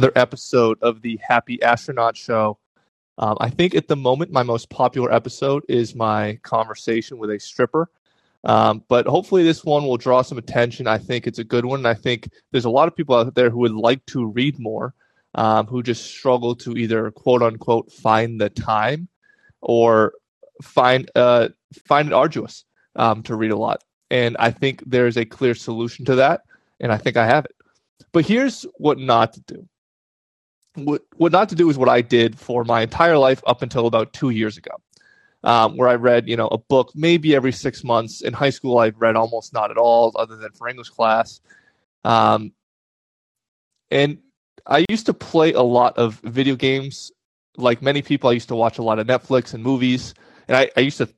another 0.00 0.18
episode 0.18 0.78
of 0.80 1.02
the 1.02 1.20
Happy 1.22 1.62
Astronaut 1.62 2.16
Show. 2.16 2.56
Um, 3.18 3.36
I 3.38 3.50
think 3.50 3.74
at 3.74 3.86
the 3.86 3.96
moment, 3.96 4.32
my 4.32 4.42
most 4.42 4.70
popular 4.70 5.12
episode 5.12 5.62
is 5.68 5.94
my 5.94 6.38
conversation 6.42 7.18
with 7.18 7.30
a 7.30 7.38
stripper. 7.38 7.90
Um, 8.44 8.82
but 8.88 9.06
hopefully, 9.06 9.42
this 9.42 9.62
one 9.62 9.84
will 9.84 9.98
draw 9.98 10.22
some 10.22 10.38
attention. 10.38 10.86
I 10.86 10.96
think 10.96 11.26
it's 11.26 11.38
a 11.38 11.44
good 11.44 11.66
one. 11.66 11.80
And 11.80 11.86
I 11.86 11.92
think 11.92 12.30
there's 12.50 12.64
a 12.64 12.70
lot 12.70 12.88
of 12.88 12.96
people 12.96 13.14
out 13.14 13.34
there 13.34 13.50
who 13.50 13.58
would 13.58 13.74
like 13.74 14.06
to 14.06 14.24
read 14.24 14.58
more, 14.58 14.94
um, 15.34 15.66
who 15.66 15.82
just 15.82 16.06
struggle 16.06 16.54
to 16.56 16.78
either 16.78 17.10
quote 17.10 17.42
unquote 17.42 17.92
find 17.92 18.40
the 18.40 18.48
time 18.48 19.06
or 19.60 20.14
find 20.62 21.10
uh, 21.14 21.48
find 21.86 22.08
it 22.08 22.14
arduous 22.14 22.64
um, 22.96 23.22
to 23.24 23.36
read 23.36 23.50
a 23.50 23.58
lot. 23.58 23.84
And 24.10 24.34
I 24.38 24.50
think 24.50 24.82
there's 24.86 25.18
a 25.18 25.26
clear 25.26 25.54
solution 25.54 26.06
to 26.06 26.14
that, 26.14 26.44
and 26.80 26.90
I 26.90 26.96
think 26.96 27.18
I 27.18 27.26
have 27.26 27.44
it. 27.44 27.54
But 28.12 28.24
here's 28.24 28.64
what 28.78 28.98
not 28.98 29.34
to 29.34 29.40
do. 29.42 29.68
What 30.74 31.02
what 31.16 31.32
not 31.32 31.48
to 31.48 31.54
do 31.54 31.68
is 31.68 31.76
what 31.76 31.88
I 31.88 32.00
did 32.00 32.38
for 32.38 32.64
my 32.64 32.82
entire 32.82 33.18
life 33.18 33.42
up 33.46 33.62
until 33.62 33.86
about 33.86 34.12
two 34.12 34.30
years 34.30 34.56
ago, 34.56 34.70
um, 35.42 35.76
where 35.76 35.88
I 35.88 35.96
read 35.96 36.28
you 36.28 36.36
know 36.36 36.48
a 36.48 36.58
book 36.58 36.92
maybe 36.94 37.34
every 37.34 37.52
six 37.52 37.82
months. 37.82 38.20
In 38.20 38.32
high 38.32 38.50
school, 38.50 38.78
I 38.78 38.90
read 38.90 39.16
almost 39.16 39.52
not 39.52 39.70
at 39.70 39.76
all, 39.76 40.12
other 40.16 40.36
than 40.36 40.52
for 40.52 40.68
English 40.68 40.90
class. 40.90 41.40
Um, 42.04 42.52
and 43.90 44.18
I 44.66 44.84
used 44.88 45.06
to 45.06 45.14
play 45.14 45.52
a 45.52 45.62
lot 45.62 45.98
of 45.98 46.20
video 46.22 46.54
games. 46.54 47.10
Like 47.56 47.82
many 47.82 48.00
people, 48.00 48.30
I 48.30 48.34
used 48.34 48.48
to 48.48 48.54
watch 48.54 48.78
a 48.78 48.82
lot 48.82 49.00
of 49.00 49.06
Netflix 49.06 49.52
and 49.54 49.62
movies, 49.62 50.14
and 50.46 50.56
I, 50.56 50.70
I 50.76 50.80
used 50.80 50.98
to 50.98 51.08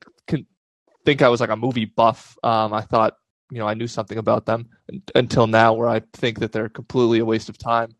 think 1.05 1.23
I 1.23 1.29
was 1.29 1.41
like 1.41 1.51
a 1.51 1.57
movie 1.57 1.85
buff. 1.85 2.37
Um, 2.43 2.73
I 2.73 2.81
thought, 2.81 3.17
you 3.51 3.59
know, 3.59 3.67
I 3.67 3.75
knew 3.75 3.87
something 3.87 4.19
about 4.19 4.47
them 4.47 4.71
until 5.15 5.47
now, 5.47 5.75
where 5.75 5.89
I 5.89 6.01
think 6.15 6.41
that 6.41 6.53
they're 6.53 6.69
completely 6.69 7.19
a 7.19 7.25
waste 7.25 7.49
of 7.49 7.59
time. 7.59 7.95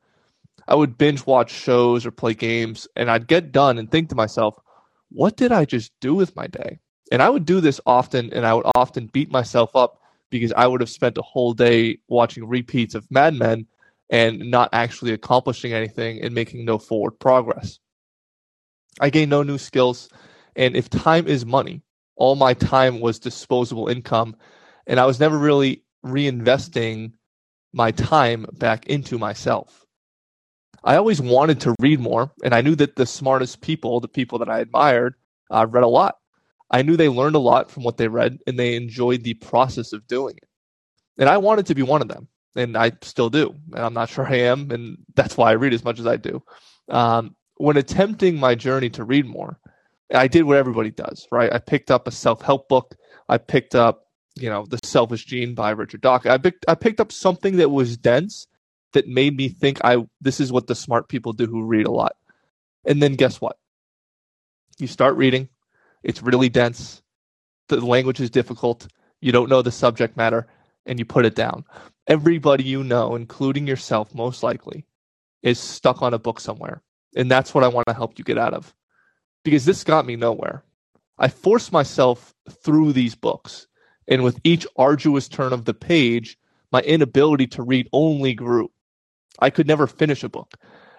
I 0.69 0.75
would 0.75 0.99
binge 0.99 1.27
watch 1.27 1.51
shows 1.51 2.07
or 2.07 2.11
play 2.11 2.35
games, 2.35 2.87
and 2.97 3.11
I'd 3.11 3.27
get 3.27 3.53
done 3.53 3.79
and 3.79 3.91
think 3.91 4.09
to 4.09 4.15
myself, 4.15 4.59
what 5.11 5.37
did 5.37 5.53
I 5.53 5.65
just 5.65 5.93
do 6.01 6.15
with 6.15 6.37
my 6.37 6.47
day? 6.47 6.79
And 7.11 7.23
I 7.23 7.29
would 7.29 7.45
do 7.45 7.61
this 7.61 7.81
often, 7.85 8.33
and 8.33 8.47
I 8.47 8.55
would 8.55 8.67
often 8.75 9.07
beat 9.07 9.31
myself 9.31 9.77
up 9.77 10.01
because 10.31 10.53
I 10.53 10.67
would 10.67 10.81
have 10.81 10.89
spent 10.89 11.19
a 11.19 11.23
whole 11.23 11.53
day 11.53 11.99
watching 12.09 12.49
repeats 12.49 12.95
of 12.95 13.11
Mad 13.11 13.35
Men 13.35 13.67
and 14.09 14.51
not 14.51 14.71
actually 14.73 15.13
accomplishing 15.13 15.73
anything 15.73 16.23
and 16.23 16.35
making 16.35 16.65
no 16.65 16.79
forward 16.79 17.19
progress. 17.19 17.79
I 19.01 19.11
gained 19.11 19.31
no 19.31 19.43
new 19.43 19.59
skills, 19.59 20.09
and 20.57 20.77
if 20.77 20.89
time 20.89 21.27
is 21.27 21.45
money, 21.45 21.83
all 22.17 22.35
my 22.37 22.55
time 22.55 23.01
was 23.01 23.19
disposable 23.19 23.89
income 23.89 24.37
and 24.87 25.01
I 25.01 25.07
was 25.07 25.21
never 25.21 25.39
really 25.39 25.83
reinvesting 26.05 27.13
my 27.73 27.91
time 27.93 28.47
back 28.53 28.87
into 28.87 29.19
myself. 29.19 29.82
I 30.85 30.97
always 30.97 31.21
wanted 31.21 31.61
to 31.61 31.75
read 31.81 32.01
more, 32.01 32.33
and 32.43 32.55
I 32.55 32.61
knew 32.61 32.75
that 32.77 32.97
the 32.97 33.07
smartest 33.07 33.61
people, 33.61 34.01
the 34.01 34.09
people 34.09 34.39
that 34.41 34.49
I 34.49 34.61
admired, 34.61 35.15
uh, 35.51 35.67
read 35.69 35.85
a 35.85 35.89
lot. 35.89 36.17
I 36.71 36.83
knew 36.83 36.97
they 36.97 37.09
learned 37.09 37.37
a 37.37 37.41
lot 37.41 37.71
from 37.71 37.85
what 37.85 37.99
they 37.99 38.09
read, 38.09 38.39
and 38.47 38.59
they 38.59 38.75
enjoyed 38.75 39.23
the 39.23 39.35
process 39.35 39.93
of 39.93 40.07
doing 40.07 40.37
it. 40.37 40.49
And 41.19 41.29
I 41.29 41.39
wanted 41.39 41.67
to 41.67 41.75
be 41.75 41.83
one 41.83 42.03
of 42.03 42.09
them, 42.09 42.29
and 42.57 42.77
I 42.77 42.93
still 43.03 43.31
do. 43.31 43.55
And 43.75 43.85
I'm 43.85 43.95
not 43.95 44.09
sure 44.09 44.27
I 44.27 44.37
am, 44.37 44.71
and 44.71 44.99
that's 45.15 45.37
why 45.37 45.51
I 45.51 45.55
read 45.55 45.75
as 45.75 45.85
much 45.85 46.01
as 46.01 46.07
I 46.07 46.17
do. 46.17 46.43
Um, 46.89 47.37
when 47.57 47.77
attempting 47.77 48.41
my 48.41 48.55
journey 48.55 48.91
to 48.91 49.05
read 49.05 49.27
more, 49.27 49.59
I 50.13 50.27
did 50.27 50.45
what 50.45 50.57
everybody 50.57 50.91
does, 50.91 51.29
right? 51.31 51.53
I 51.53 51.59
picked 51.59 51.91
up 51.91 52.09
a 52.09 52.11
self 52.11 52.43
help 52.43 52.69
book. 52.69 52.97
I 53.29 53.39
picked 53.39 53.75
up, 53.75 54.07
you 54.35 54.49
know, 54.49 54.67
The 54.67 54.81
Selfish 54.83 55.27
Gene 55.27 55.55
by 55.55 55.71
Richard 55.71 56.01
Dawkins. 56.01 56.33
I 56.33 56.39
picked 56.39 56.65
I 56.67 56.75
picked 56.75 57.01
up 57.01 57.13
something 57.13 57.57
that 57.57 57.71
was 57.71 57.97
dense 57.97 58.47
that 58.93 59.09
made 59.09 59.37
me 59.37 59.49
think 59.49 59.79
I 59.85 60.07
this 60.21 60.41
is 60.41 60.53
what 60.53 60.67
the 60.67 60.75
smart 60.75 61.09
people 61.09 61.33
do 61.33 61.47
who 61.47 61.65
read 61.65 61.87
a 61.87 61.91
lot. 61.91 62.17
And 62.85 63.03
then 63.03 63.15
guess 63.15 63.41
what? 63.41 63.59
You 64.79 64.87
start 64.87 65.17
reading, 65.17 65.49
it's 66.03 66.23
really 66.23 66.49
dense, 66.49 67.03
the 67.69 67.85
language 67.85 68.21
is 68.21 68.31
difficult, 68.31 68.89
you 69.21 69.33
don't 69.33 69.49
know 69.49 69.63
the 69.63 69.71
subject 69.71 70.17
matter, 70.17 70.47
and 70.87 70.99
you 70.99 71.05
put 71.05 71.25
it 71.25 71.35
down. 71.35 71.65
Everybody 72.07 72.65
you 72.65 72.83
know, 72.83 73.15
including 73.15 73.67
yourself 73.67 74.15
most 74.15 74.43
likely, 74.43 74.85
is 75.43 75.59
stuck 75.59 76.03
on 76.03 76.15
a 76.15 76.19
book 76.19 76.41
somewhere. 76.41 76.83
And 77.15 77.31
that's 77.31 77.55
what 77.55 77.63
I 77.63 77.69
want 77.69 77.87
to 77.87 77.95
help 77.95 78.19
you 78.19 78.25
get 78.25 78.39
out 78.39 78.55
of 78.55 78.75
because 79.45 79.65
this 79.65 79.85
got 79.85 80.07
me 80.07 80.17
nowhere. 80.17 80.65
I 81.19 81.29
forced 81.29 81.73
myself 81.73 82.35
through 82.51 82.93
these 82.93 83.15
books, 83.15 83.67
and 84.09 84.23
with 84.23 84.41
each 84.45 84.67
arduous 84.77 85.29
turn 85.29 85.53
of 85.53 85.65
the 85.65 85.75
page, 85.75 86.39
my 86.73 86.81
inability 86.81 87.47
to 87.49 87.63
read 87.63 87.89
only 87.93 88.35
grew. 88.35 88.71
I 89.39 89.51
could 89.51 89.67
never 89.67 89.87
finish 89.87 90.23
a 90.23 90.29
book. 90.29 90.55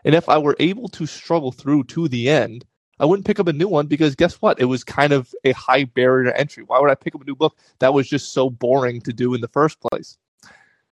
And 0.06 0.16
if 0.16 0.28
I 0.28 0.38
were 0.38 0.56
able 0.60 0.90
to 0.90 1.06
struggle 1.06 1.52
through 1.52 1.86
to 1.86 2.08
the 2.08 2.30
end, 2.30 2.66
I 3.00 3.06
wouldn't 3.06 3.26
pick 3.26 3.40
up 3.40 3.48
a 3.48 3.54
new 3.54 3.68
one 3.68 3.88
because 3.88 4.16
guess 4.16 4.36
what? 4.36 4.60
It 4.60 4.66
was 4.66 4.84
kind 4.84 5.14
of 5.14 5.34
a 5.44 5.52
high 5.54 5.86
barrier 5.86 6.32
to 6.32 6.40
entry. 6.40 6.64
Why 6.64 6.80
would 6.80 6.90
I 6.90 6.96
pick 6.96 7.16
up 7.16 7.22
a 7.22 7.26
new 7.26 7.36
book 7.36 7.58
that 7.80 7.94
was 7.94 8.08
just 8.08 8.34
so 8.34 8.50
boring 8.50 9.02
to 9.02 9.14
do 9.14 9.34
in 9.34 9.42
the 9.42 9.48
first 9.48 9.80
place? 9.80 10.18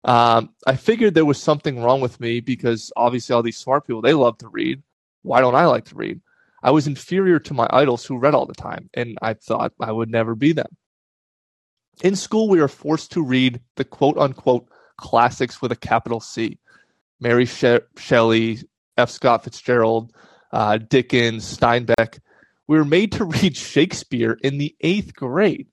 Um, 0.03 0.51
I 0.67 0.75
figured 0.75 1.13
there 1.13 1.25
was 1.25 1.41
something 1.41 1.81
wrong 1.81 2.01
with 2.01 2.19
me 2.19 2.39
because 2.39 2.91
obviously 2.95 3.33
all 3.33 3.41
these 3.41 3.57
smart 3.57 3.87
people 3.87 4.01
they 4.01 4.13
love 4.13 4.37
to 4.39 4.47
read. 4.47 4.83
Why 5.23 5.41
don't 5.41 5.55
I 5.55 5.65
like 5.65 5.85
to 5.85 5.95
read? 5.95 6.21
I 6.61 6.71
was 6.71 6.85
inferior 6.87 7.39
to 7.39 7.53
my 7.53 7.67
idols 7.71 8.05
who 8.05 8.17
read 8.17 8.35
all 8.35 8.45
the 8.45 8.53
time, 8.53 8.89
and 8.93 9.17
I 9.21 9.33
thought 9.33 9.73
I 9.79 9.91
would 9.91 10.09
never 10.09 10.35
be 10.35 10.51
them. 10.51 10.77
In 12.03 12.15
school, 12.15 12.49
we 12.49 12.59
are 12.59 12.67
forced 12.67 13.11
to 13.13 13.23
read 13.23 13.61
the 13.75 13.85
quote 13.85 14.17
unquote 14.17 14.67
classics 14.97 15.61
with 15.61 15.71
a 15.71 15.75
capital 15.75 16.19
C 16.19 16.59
Mary 17.25 17.45
she- 17.47 17.79
Shelley, 17.97 18.59
F. 18.97 19.09
Scott 19.09 19.43
Fitzgerald, 19.43 20.13
uh, 20.51 20.77
Dickens, 20.77 21.57
Steinbeck. 21.57 22.19
We 22.67 22.77
were 22.77 22.85
made 22.85 23.13
to 23.13 23.25
read 23.41 23.57
Shakespeare 23.57 24.37
in 24.43 24.59
the 24.59 24.75
eighth 24.81 25.15
grade. 25.15 25.65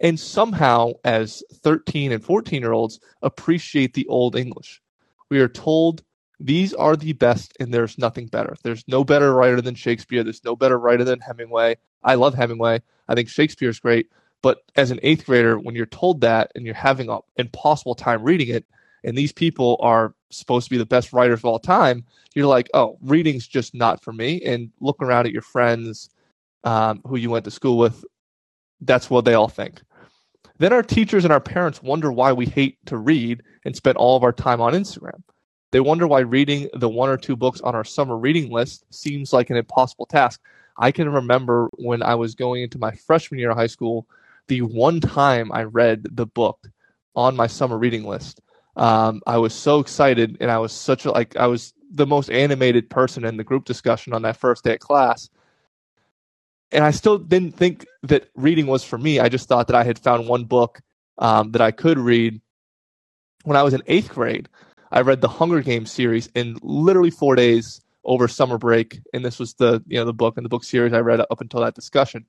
And 0.00 0.20
somehow, 0.20 0.92
as 1.02 1.42
13 1.50 2.12
and 2.12 2.22
14 2.22 2.60
year 2.60 2.72
olds, 2.72 3.00
appreciate 3.22 3.94
the 3.94 4.06
Old 4.08 4.36
English. 4.36 4.82
We 5.30 5.40
are 5.40 5.48
told 5.48 6.02
these 6.38 6.74
are 6.74 6.94
the 6.94 7.14
best, 7.14 7.56
and 7.58 7.72
there's 7.72 7.96
nothing 7.96 8.26
better. 8.26 8.54
There's 8.62 8.84
no 8.86 9.02
better 9.02 9.32
writer 9.32 9.62
than 9.62 9.74
Shakespeare. 9.74 10.22
There's 10.22 10.44
no 10.44 10.56
better 10.56 10.78
writer 10.78 11.04
than 11.04 11.20
Hemingway. 11.20 11.78
I 12.04 12.16
love 12.16 12.34
Hemingway. 12.34 12.82
I 13.08 13.14
think 13.14 13.30
Shakespeare's 13.30 13.80
great. 13.80 14.10
But 14.42 14.58
as 14.76 14.90
an 14.90 15.00
eighth 15.02 15.24
grader, 15.24 15.58
when 15.58 15.74
you're 15.74 15.86
told 15.86 16.20
that 16.20 16.52
and 16.54 16.66
you're 16.66 16.74
having 16.74 17.08
an 17.08 17.20
impossible 17.38 17.94
time 17.94 18.22
reading 18.22 18.48
it, 18.48 18.66
and 19.04 19.16
these 19.16 19.32
people 19.32 19.78
are 19.80 20.14
supposed 20.30 20.66
to 20.66 20.70
be 20.70 20.78
the 20.78 20.86
best 20.86 21.12
writers 21.12 21.40
of 21.40 21.44
all 21.44 21.58
time, 21.58 22.04
you're 22.34 22.46
like, 22.46 22.68
oh, 22.74 22.98
reading's 23.02 23.46
just 23.46 23.74
not 23.74 24.02
for 24.02 24.12
me. 24.12 24.40
And 24.42 24.70
look 24.80 25.02
around 25.02 25.26
at 25.26 25.32
your 25.32 25.42
friends 25.42 26.10
um, 26.64 27.00
who 27.06 27.16
you 27.16 27.30
went 27.30 27.44
to 27.44 27.50
school 27.50 27.78
with, 27.78 28.04
that's 28.80 29.10
what 29.10 29.24
they 29.24 29.34
all 29.34 29.48
think. 29.48 29.82
Then 30.58 30.72
our 30.72 30.82
teachers 30.82 31.24
and 31.24 31.32
our 31.32 31.40
parents 31.40 31.82
wonder 31.82 32.12
why 32.12 32.32
we 32.32 32.46
hate 32.46 32.78
to 32.86 32.96
read 32.96 33.42
and 33.64 33.74
spend 33.74 33.96
all 33.96 34.16
of 34.16 34.22
our 34.22 34.32
time 34.32 34.60
on 34.60 34.74
Instagram. 34.74 35.22
They 35.72 35.80
wonder 35.80 36.06
why 36.06 36.20
reading 36.20 36.68
the 36.74 36.88
one 36.88 37.08
or 37.08 37.16
two 37.16 37.34
books 37.34 37.60
on 37.62 37.74
our 37.74 37.84
summer 37.84 38.16
reading 38.16 38.50
list 38.50 38.84
seems 38.90 39.32
like 39.32 39.50
an 39.50 39.56
impossible 39.56 40.06
task. 40.06 40.40
I 40.78 40.92
can 40.92 41.08
remember 41.08 41.68
when 41.78 42.02
I 42.02 42.14
was 42.14 42.34
going 42.34 42.62
into 42.62 42.78
my 42.78 42.92
freshman 42.92 43.40
year 43.40 43.50
of 43.50 43.56
high 43.56 43.66
school, 43.66 44.06
the 44.48 44.62
one 44.62 45.00
time 45.00 45.50
I 45.52 45.64
read 45.64 46.06
the 46.12 46.26
book 46.26 46.68
on 47.16 47.36
my 47.36 47.46
summer 47.46 47.78
reading 47.78 48.04
list. 48.04 48.40
Um, 48.76 49.20
I 49.26 49.38
was 49.38 49.54
so 49.54 49.80
excited, 49.80 50.36
and 50.40 50.50
I 50.50 50.58
was 50.58 50.72
such 50.72 51.04
a 51.04 51.10
like 51.10 51.36
I 51.36 51.46
was 51.46 51.74
the 51.90 52.06
most 52.06 52.30
animated 52.30 52.88
person 52.88 53.24
in 53.24 53.36
the 53.36 53.44
group 53.44 53.64
discussion 53.64 54.12
on 54.14 54.22
that 54.22 54.36
first 54.36 54.64
day 54.64 54.74
of 54.74 54.80
class. 54.80 55.28
And 56.70 56.82
I 56.84 56.90
still 56.90 57.18
didn't 57.18 57.52
think 57.52 57.86
that 58.04 58.30
reading 58.34 58.66
was 58.66 58.82
for 58.82 58.96
me. 58.96 59.20
I 59.20 59.28
just 59.28 59.46
thought 59.46 59.66
that 59.66 59.76
I 59.76 59.84
had 59.84 59.98
found 59.98 60.26
one 60.26 60.44
book 60.44 60.80
um, 61.18 61.52
that 61.52 61.60
I 61.60 61.70
could 61.70 61.98
read 61.98 62.40
when 63.44 63.56
I 63.56 63.62
was 63.62 63.74
in 63.74 63.82
eighth 63.86 64.08
grade. 64.08 64.48
I 64.90 65.00
read 65.02 65.20
the 65.20 65.28
Hunger 65.28 65.60
Games 65.60 65.90
series 65.90 66.28
in 66.34 66.58
literally 66.62 67.10
four 67.10 67.34
days 67.34 67.80
over 68.04 68.26
summer 68.28 68.58
break, 68.58 69.00
and 69.12 69.24
this 69.24 69.38
was 69.38 69.54
the 69.54 69.82
you 69.86 69.98
know 69.98 70.04
the 70.04 70.12
book 70.12 70.36
and 70.36 70.44
the 70.44 70.50
book 70.50 70.64
series 70.64 70.92
I 70.92 71.00
read 71.00 71.20
up 71.20 71.40
until 71.40 71.60
that 71.60 71.74
discussion. 71.74 72.26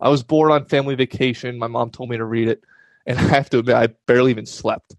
I 0.00 0.08
was 0.08 0.22
bored 0.22 0.50
on 0.50 0.64
family 0.64 0.94
vacation. 0.94 1.58
My 1.58 1.68
mom 1.68 1.90
told 1.90 2.10
me 2.10 2.16
to 2.16 2.24
read 2.24 2.48
it, 2.48 2.64
and 3.06 3.18
I 3.18 3.22
have 3.22 3.50
to 3.50 3.58
admit 3.58 3.76
I 3.76 3.88
barely 4.06 4.30
even 4.30 4.46
slept. 4.46 4.96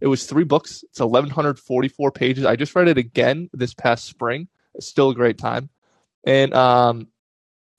It 0.00 0.08
was 0.08 0.26
three 0.26 0.44
books. 0.44 0.84
It's 0.90 1.00
1144 1.00 2.10
pages. 2.12 2.44
I 2.44 2.56
just 2.56 2.74
read 2.74 2.88
it 2.88 2.98
again 2.98 3.48
this 3.52 3.74
past 3.74 4.04
spring. 4.04 4.48
It's 4.74 4.86
still 4.86 5.10
a 5.10 5.14
great 5.14 5.38
time, 5.38 5.70
and 6.24 6.52
um, 6.52 7.08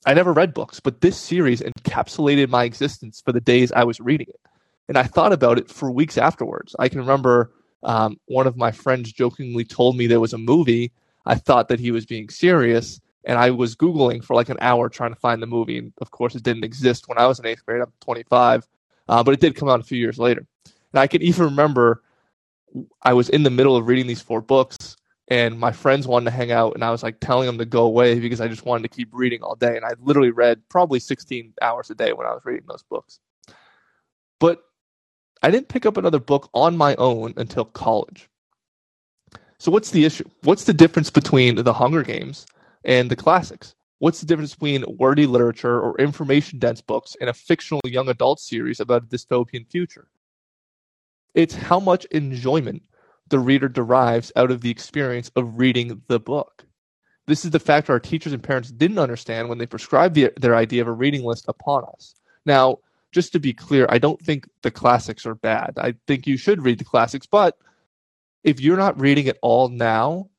I 0.05 0.13
never 0.15 0.33
read 0.33 0.53
books, 0.53 0.79
but 0.79 1.01
this 1.01 1.17
series 1.17 1.61
encapsulated 1.61 2.49
my 2.49 2.63
existence 2.63 3.21
for 3.23 3.31
the 3.31 3.41
days 3.41 3.71
I 3.71 3.83
was 3.83 3.99
reading 3.99 4.27
it, 4.29 4.39
and 4.87 4.97
I 4.97 5.03
thought 5.03 5.31
about 5.31 5.59
it 5.59 5.69
for 5.69 5.91
weeks 5.91 6.17
afterwards. 6.17 6.75
I 6.79 6.89
can 6.89 6.99
remember 6.99 7.51
um, 7.83 8.19
one 8.25 8.47
of 8.47 8.57
my 8.57 8.71
friends 8.71 9.11
jokingly 9.11 9.63
told 9.63 9.95
me 9.95 10.07
there 10.07 10.19
was 10.19 10.33
a 10.33 10.39
movie. 10.39 10.91
I 11.25 11.35
thought 11.35 11.67
that 11.69 11.79
he 11.79 11.91
was 11.91 12.05
being 12.07 12.29
serious, 12.29 12.99
and 13.23 13.37
I 13.37 13.51
was 13.51 13.75
Googling 13.75 14.23
for 14.23 14.35
like 14.35 14.49
an 14.49 14.57
hour 14.59 14.89
trying 14.89 15.13
to 15.13 15.19
find 15.19 15.41
the 15.41 15.47
movie. 15.47 15.77
And 15.77 15.93
of 16.01 16.09
course, 16.09 16.33
it 16.33 16.43
didn't 16.43 16.63
exist 16.63 17.07
when 17.07 17.17
I 17.17 17.27
was 17.27 17.39
in 17.39 17.45
eighth 17.45 17.65
grade. 17.65 17.81
I'm 17.81 17.93
25, 18.01 18.67
uh, 19.07 19.23
but 19.23 19.33
it 19.33 19.39
did 19.39 19.55
come 19.55 19.69
out 19.69 19.81
a 19.81 19.83
few 19.83 19.99
years 19.99 20.17
later. 20.17 20.47
And 20.65 20.99
I 20.99 21.07
can 21.07 21.21
even 21.21 21.45
remember 21.45 22.01
I 23.01 23.13
was 23.13 23.29
in 23.29 23.43
the 23.43 23.49
middle 23.49 23.75
of 23.75 23.87
reading 23.87 24.07
these 24.07 24.21
four 24.21 24.41
books. 24.41 24.95
and 25.29 25.59
my 25.59 25.73
friends 25.73 26.07
wanted 26.07 26.25
to 26.25 26.31
hang 26.31 26.51
out, 26.53 26.73
and 26.73 26.83
I 26.85 26.91
was 26.91 27.03
like 27.03 27.19
telling 27.19 27.47
them 27.47 27.57
to 27.57 27.65
go 27.65 27.83
away 27.83 28.17
because 28.17 28.39
I 28.39 28.47
just 28.47 28.65
wanted 28.65 28.83
to 28.83 28.95
keep 28.95 29.09
reading 29.11 29.43
all 29.43 29.55
day. 29.55 29.75
And 29.75 29.83
I 29.83 29.93
literally 30.01 30.31
read 30.31 30.61
probably 30.69 30.99
16 30.99 31.53
hours 31.61 31.89
a 31.89 31.95
day 31.95 32.13
when 32.13 32.25
I 32.25 32.33
was 32.33 32.45
reading 32.45 32.63
those 32.67 32.83
books. 32.83 33.19
But 34.39 34.63
I 35.43 35.51
didn't 35.51 35.67
pick 35.67 35.85
up 35.85 35.97
another 35.97 36.19
book 36.19 36.49
on 36.53 36.77
my 36.77 36.95
own 36.95 37.33
until 37.37 37.65
college. 37.65 38.29
So, 39.59 39.71
what's 39.71 39.91
the 39.91 40.05
issue? 40.05 40.29
What's 40.43 40.63
the 40.65 40.73
difference 40.73 41.09
between 41.09 41.55
the 41.55 41.73
Hunger 41.73 42.03
Games 42.03 42.45
and 42.85 43.09
the 43.09 43.15
classics? 43.15 43.75
What's 43.99 44.19
the 44.19 44.27
difference 44.27 44.53
between 44.53 44.85
wordy 44.97 45.25
literature 45.25 45.79
or 45.79 45.97
information 45.97 46.59
dense 46.59 46.81
books 46.81 47.15
and 47.19 47.29
a 47.29 47.33
fictional 47.33 47.81
young 47.83 48.09
adult 48.09 48.39
series 48.39 48.79
about 48.79 49.03
a 49.03 49.07
dystopian 49.07 49.67
future? 49.69 50.07
It's 51.37 51.53
how 51.53 51.79
much 51.79 52.05
enjoyment 52.05 52.81
the 53.27 53.37
reader 53.37 53.69
derives 53.69 54.31
out 54.35 54.49
of 54.49 54.61
the 54.61 54.71
experience 54.71 55.29
of 55.35 55.59
reading 55.59 56.01
the 56.07 56.19
book. 56.19 56.65
This 57.27 57.45
is 57.45 57.51
the 57.51 57.59
factor 57.59 57.93
our 57.93 57.99
teachers 57.99 58.33
and 58.33 58.41
parents 58.41 58.71
didn't 58.71 58.97
understand 58.97 59.47
when 59.47 59.59
they 59.59 59.67
prescribed 59.67 60.15
the, 60.15 60.33
their 60.37 60.55
idea 60.55 60.81
of 60.81 60.87
a 60.87 60.93
reading 60.93 61.23
list 61.23 61.45
upon 61.47 61.83
us. 61.93 62.15
Now, 62.47 62.79
just 63.11 63.33
to 63.33 63.39
be 63.39 63.53
clear, 63.53 63.85
I 63.87 63.99
don't 63.99 64.19
think 64.19 64.49
the 64.63 64.71
classics 64.71 65.27
are 65.27 65.35
bad. 65.35 65.73
I 65.77 65.93
think 66.07 66.25
you 66.25 66.37
should 66.37 66.63
read 66.63 66.79
the 66.79 66.85
classics, 66.85 67.27
but 67.27 67.55
if 68.43 68.59
you're 68.59 68.75
not 68.75 68.99
reading 68.99 69.27
it 69.27 69.37
all 69.43 69.69
now, 69.69 70.31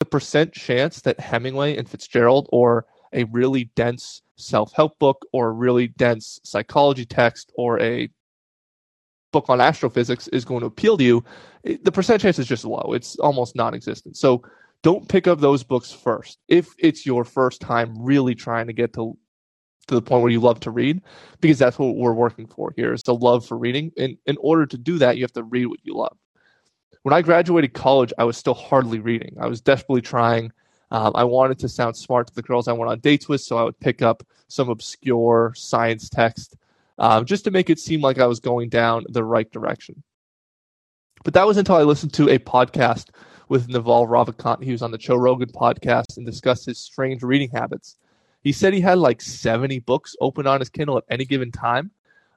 the 0.00 0.04
percent 0.04 0.52
chance 0.52 1.00
that 1.02 1.20
Hemingway 1.20 1.76
and 1.76 1.88
Fitzgerald 1.88 2.48
or 2.50 2.86
a 3.12 3.22
really 3.22 3.70
dense 3.76 4.20
self 4.34 4.72
help 4.72 4.98
book 4.98 5.24
or 5.32 5.50
a 5.50 5.52
really 5.52 5.86
dense 5.86 6.40
psychology 6.42 7.04
text 7.04 7.52
or 7.54 7.80
a 7.80 8.08
book 9.32 9.46
on 9.48 9.60
astrophysics 9.60 10.28
is 10.28 10.44
going 10.44 10.60
to 10.60 10.66
appeal 10.66 10.96
to 10.96 11.04
you, 11.04 11.24
the 11.82 11.92
percent 11.92 12.22
chance 12.22 12.38
is 12.38 12.46
just 12.46 12.64
low. 12.64 12.92
It's 12.94 13.16
almost 13.16 13.56
non 13.56 13.74
existent. 13.74 14.16
So 14.16 14.42
don't 14.82 15.08
pick 15.08 15.26
up 15.26 15.40
those 15.40 15.62
books 15.62 15.92
first. 15.92 16.38
If 16.48 16.74
it's 16.78 17.04
your 17.04 17.24
first 17.24 17.60
time 17.60 17.94
really 17.98 18.34
trying 18.34 18.66
to 18.66 18.72
get 18.72 18.92
to 18.94 19.16
to 19.88 19.94
the 19.94 20.02
point 20.02 20.22
where 20.22 20.30
you 20.30 20.40
love 20.40 20.60
to 20.60 20.70
read, 20.70 21.02
because 21.40 21.58
that's 21.58 21.78
what 21.78 21.96
we're 21.96 22.12
working 22.12 22.46
for 22.46 22.72
here 22.76 22.92
is 22.92 23.02
the 23.02 23.14
love 23.14 23.44
for 23.44 23.58
reading. 23.58 23.90
And 23.98 24.16
in 24.26 24.36
order 24.38 24.64
to 24.66 24.78
do 24.78 24.98
that, 24.98 25.16
you 25.16 25.24
have 25.24 25.32
to 25.32 25.42
read 25.42 25.66
what 25.66 25.80
you 25.82 25.94
love. 25.94 26.16
When 27.02 27.12
I 27.12 27.22
graduated 27.22 27.72
college, 27.72 28.12
I 28.16 28.24
was 28.24 28.36
still 28.36 28.54
hardly 28.54 29.00
reading. 29.00 29.36
I 29.40 29.46
was 29.46 29.60
desperately 29.60 30.02
trying. 30.02 30.52
Um, 30.92 31.12
I 31.14 31.24
wanted 31.24 31.58
to 31.60 31.68
sound 31.68 31.96
smart 31.96 32.28
to 32.28 32.34
the 32.34 32.42
girls 32.42 32.68
I 32.68 32.72
went 32.72 32.90
on 32.90 33.00
dates 33.00 33.28
with, 33.28 33.40
so 33.40 33.56
I 33.56 33.62
would 33.62 33.78
pick 33.80 34.02
up 34.02 34.22
some 34.48 34.68
obscure 34.68 35.52
science 35.56 36.08
text 36.08 36.56
um, 37.00 37.24
just 37.24 37.44
to 37.44 37.50
make 37.50 37.70
it 37.70 37.80
seem 37.80 38.02
like 38.02 38.18
I 38.18 38.26
was 38.26 38.40
going 38.40 38.68
down 38.68 39.06
the 39.08 39.24
right 39.24 39.50
direction. 39.50 40.04
But 41.24 41.34
that 41.34 41.46
was 41.46 41.56
until 41.56 41.76
I 41.76 41.82
listened 41.82 42.12
to 42.14 42.28
a 42.28 42.38
podcast 42.38 43.08
with 43.48 43.68
Naval 43.68 44.06
Ravikant. 44.06 44.62
He 44.62 44.70
was 44.70 44.82
on 44.82 44.90
the 44.90 44.98
Joe 44.98 45.16
Rogan 45.16 45.48
podcast 45.48 46.18
and 46.18 46.26
discussed 46.26 46.66
his 46.66 46.78
strange 46.78 47.22
reading 47.22 47.50
habits. 47.50 47.96
He 48.42 48.52
said 48.52 48.74
he 48.74 48.82
had 48.82 48.98
like 48.98 49.22
70 49.22 49.80
books 49.80 50.14
open 50.20 50.46
on 50.46 50.60
his 50.60 50.68
Kindle 50.68 50.98
at 50.98 51.04
any 51.10 51.24
given 51.24 51.50
time, 51.50 51.90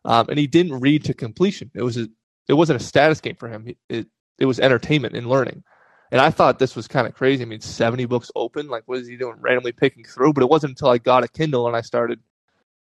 um, 0.05 0.27
and 0.29 0.39
he 0.39 0.47
didn't 0.47 0.79
read 0.79 1.03
to 1.05 1.13
completion. 1.13 1.69
It 1.75 1.83
was 1.83 1.97
a, 1.97 2.07
it 2.47 2.53
wasn't 2.53 2.81
a 2.81 2.83
status 2.83 3.19
game 3.19 3.35
for 3.35 3.49
him. 3.49 3.67
It, 3.67 3.77
it, 3.89 4.07
it 4.39 4.45
was 4.45 4.61
entertainment 4.61 5.15
and 5.15 5.27
learning. 5.27 5.63
And 6.11 6.21
I 6.21 6.29
thought 6.29 6.59
this 6.59 6.75
was 6.75 6.87
kind 6.87 7.05
of 7.07 7.15
crazy. 7.15 7.43
I 7.43 7.45
mean, 7.45 7.61
70 7.61 8.05
books 8.05 8.31
open. 8.35 8.67
Like, 8.69 8.83
what 8.85 8.99
is 8.99 9.07
he 9.07 9.17
doing? 9.17 9.37
Randomly 9.39 9.71
picking 9.71 10.03
through. 10.03 10.33
But 10.33 10.43
it 10.43 10.49
wasn't 10.49 10.71
until 10.71 10.89
I 10.89 10.99
got 10.99 11.23
a 11.23 11.27
Kindle 11.27 11.67
and 11.67 11.75
I 11.75 11.81
started 11.81 12.19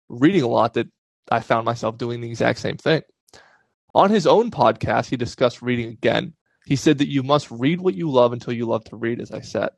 reading 0.09 0.41
a 0.41 0.47
lot 0.47 0.73
that 0.73 0.87
I 1.29 1.39
found 1.39 1.65
myself 1.65 1.97
doing 1.97 2.21
the 2.21 2.29
exact 2.29 2.59
same 2.59 2.77
thing. 2.77 3.03
On 3.93 4.09
his 4.09 4.25
own 4.25 4.51
podcast, 4.51 5.09
he 5.09 5.17
discussed 5.17 5.61
reading 5.61 5.89
again. 5.89 6.33
He 6.65 6.75
said 6.75 6.99
that 6.99 7.09
you 7.09 7.23
must 7.23 7.51
read 7.51 7.81
what 7.81 7.95
you 7.95 8.09
love 8.09 8.33
until 8.33 8.53
you 8.53 8.65
love 8.65 8.83
to 8.85 8.95
read, 8.95 9.19
as 9.19 9.31
I 9.31 9.41
said. 9.41 9.69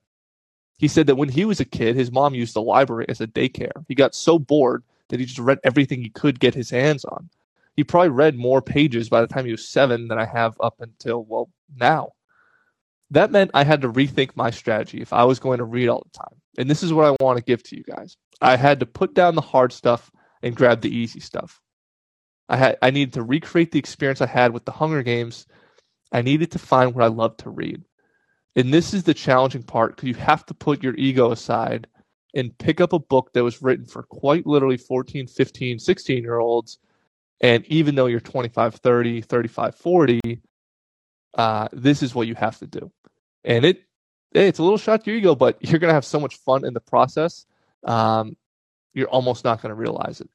He 0.77 0.87
said 0.87 1.07
that 1.07 1.15
when 1.15 1.29
he 1.29 1.45
was 1.45 1.59
a 1.59 1.65
kid, 1.65 1.95
his 1.95 2.11
mom 2.11 2.35
used 2.35 2.53
the 2.53 2.61
library 2.61 3.05
as 3.09 3.21
a 3.21 3.27
daycare. 3.27 3.85
He 3.87 3.95
got 3.95 4.15
so 4.15 4.37
bored 4.37 4.83
that 5.09 5.19
he 5.19 5.25
just 5.25 5.39
read 5.39 5.59
everything 5.63 6.01
he 6.01 6.09
could 6.09 6.39
get 6.39 6.55
his 6.55 6.69
hands 6.69 7.05
on. 7.05 7.29
He 7.75 7.83
probably 7.83 8.09
read 8.09 8.35
more 8.35 8.61
pages 8.61 9.09
by 9.09 9.21
the 9.21 9.27
time 9.27 9.45
he 9.45 9.51
was 9.51 9.67
seven 9.67 10.07
than 10.07 10.19
I 10.19 10.25
have 10.25 10.55
up 10.59 10.75
until, 10.79 11.23
well, 11.23 11.49
now. 11.75 12.11
That 13.11 13.31
meant 13.31 13.51
I 13.53 13.63
had 13.63 13.81
to 13.81 13.91
rethink 13.91 14.35
my 14.35 14.51
strategy 14.51 15.01
if 15.01 15.13
I 15.13 15.23
was 15.23 15.39
going 15.39 15.59
to 15.59 15.63
read 15.63 15.87
all 15.87 16.03
the 16.03 16.17
time. 16.17 16.39
And 16.57 16.69
this 16.69 16.83
is 16.83 16.93
what 16.93 17.05
I 17.05 17.23
want 17.23 17.37
to 17.37 17.43
give 17.43 17.63
to 17.63 17.77
you 17.77 17.83
guys. 17.83 18.17
I 18.41 18.57
had 18.57 18.79
to 18.79 18.85
put 18.85 19.13
down 19.13 19.35
the 19.35 19.41
hard 19.41 19.71
stuff 19.71 20.11
and 20.43 20.55
grab 20.55 20.81
the 20.81 20.95
easy 20.95 21.19
stuff. 21.19 21.61
I 22.49 22.57
had 22.57 22.77
I 22.81 22.91
needed 22.91 23.13
to 23.13 23.23
recreate 23.23 23.71
the 23.71 23.79
experience 23.79 24.21
I 24.21 24.27
had 24.27 24.53
with 24.53 24.65
the 24.65 24.71
Hunger 24.71 25.01
Games. 25.01 25.47
I 26.11 26.21
needed 26.21 26.51
to 26.51 26.59
find 26.59 26.93
what 26.93 27.03
I 27.03 27.07
love 27.07 27.37
to 27.37 27.49
read. 27.49 27.83
And 28.55 28.71
this 28.71 28.93
is 28.93 29.03
the 29.03 29.15
challenging 29.15 29.63
part 29.63 29.95
because 29.95 30.09
you 30.09 30.15
have 30.15 30.45
to 30.45 30.53
put 30.53 30.83
your 30.83 30.95
ego 30.95 31.31
aside 31.31 31.87
and 32.35 32.55
pick 32.57 32.81
up 32.81 32.93
a 32.93 32.99
book 32.99 33.31
that 33.33 33.43
was 33.43 33.61
written 33.61 33.85
for 33.85 34.03
quite 34.03 34.45
literally 34.45 34.77
14, 34.77 35.27
15, 35.27 35.79
16 35.79 36.23
year 36.23 36.37
olds. 36.37 36.77
And 37.41 37.65
even 37.65 37.95
though 37.95 38.05
you're 38.05 38.19
25, 38.19 38.75
30, 38.75 39.21
35, 39.21 39.75
40, 39.75 40.41
uh, 41.35 41.67
this 41.71 42.03
is 42.03 42.13
what 42.13 42.27
you 42.27 42.35
have 42.35 42.59
to 42.59 42.67
do. 42.67 42.91
And 43.43 43.65
it, 43.65 43.83
it's 44.31 44.59
a 44.59 44.63
little 44.63 44.77
shot 44.77 45.03
to 45.03 45.11
your 45.11 45.19
ego, 45.19 45.35
but 45.35 45.57
you're 45.61 45.79
going 45.79 45.89
to 45.89 45.95
have 45.95 46.05
so 46.05 46.19
much 46.19 46.37
fun 46.37 46.65
in 46.65 46.73
the 46.73 46.79
process. 46.79 47.45
Um, 47.83 48.37
you're 48.93 49.07
almost 49.07 49.43
not 49.43 49.61
going 49.61 49.69
to 49.69 49.75
realize 49.75 50.21
it. 50.21 50.29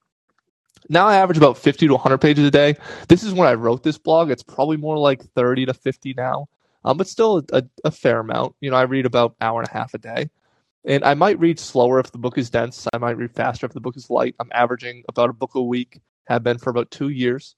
Now 0.88 1.06
I 1.06 1.16
average 1.16 1.38
about 1.38 1.58
50 1.58 1.87
to 1.87 1.93
100 1.94 2.19
pages 2.19 2.46
a 2.46 2.50
day. 2.50 2.76
This 3.08 3.22
is 3.22 3.34
when 3.34 3.49
I 3.49 3.55
wrote 3.55 3.82
this 3.82 3.99
blog. 3.99 4.31
It's 4.31 4.43
probably 4.43 4.76
more 4.76 4.96
like 4.96 5.22
30 5.22 5.66
to 5.66 5.75
50 5.75 6.14
now, 6.14 6.49
um, 6.84 6.96
but 6.96 7.08
still 7.08 7.43
a, 7.52 7.64
a, 7.84 7.90
fair 7.90 8.20
amount. 8.20 8.55
You 8.60 8.70
know, 8.70 8.76
I 8.76 8.82
read 8.82 9.06
about 9.06 9.34
hour 9.40 9.60
and 9.60 9.69
a 9.69 9.72
half 9.72 9.94
a 9.94 9.99
day. 9.99 10.31
And 10.84 11.05
I 11.05 11.14
might 11.14 11.38
read 11.38 11.58
slower 11.58 11.99
if 11.99 12.12
the 12.12 12.19
book 12.19 12.38
is 12.38 12.49
dense. 12.49 12.87
I 12.93 12.99
might 12.99 13.16
read 13.16 13.34
faster 13.34 13.66
if 13.66 13.72
the 13.72 13.81
book 13.81 13.96
is 13.96 14.08
light. 14.08 14.37
I'm 14.38 14.50
averaging 14.52 15.02
about 15.08 15.28
a 15.28 15.34
book 15.34 15.55
a 15.55 15.62
week, 15.62 16.00
have 16.28 16.44
been 16.44 16.58
for 16.58 16.70
about 16.70 16.90
two 16.90 17.08
years. 17.08 17.56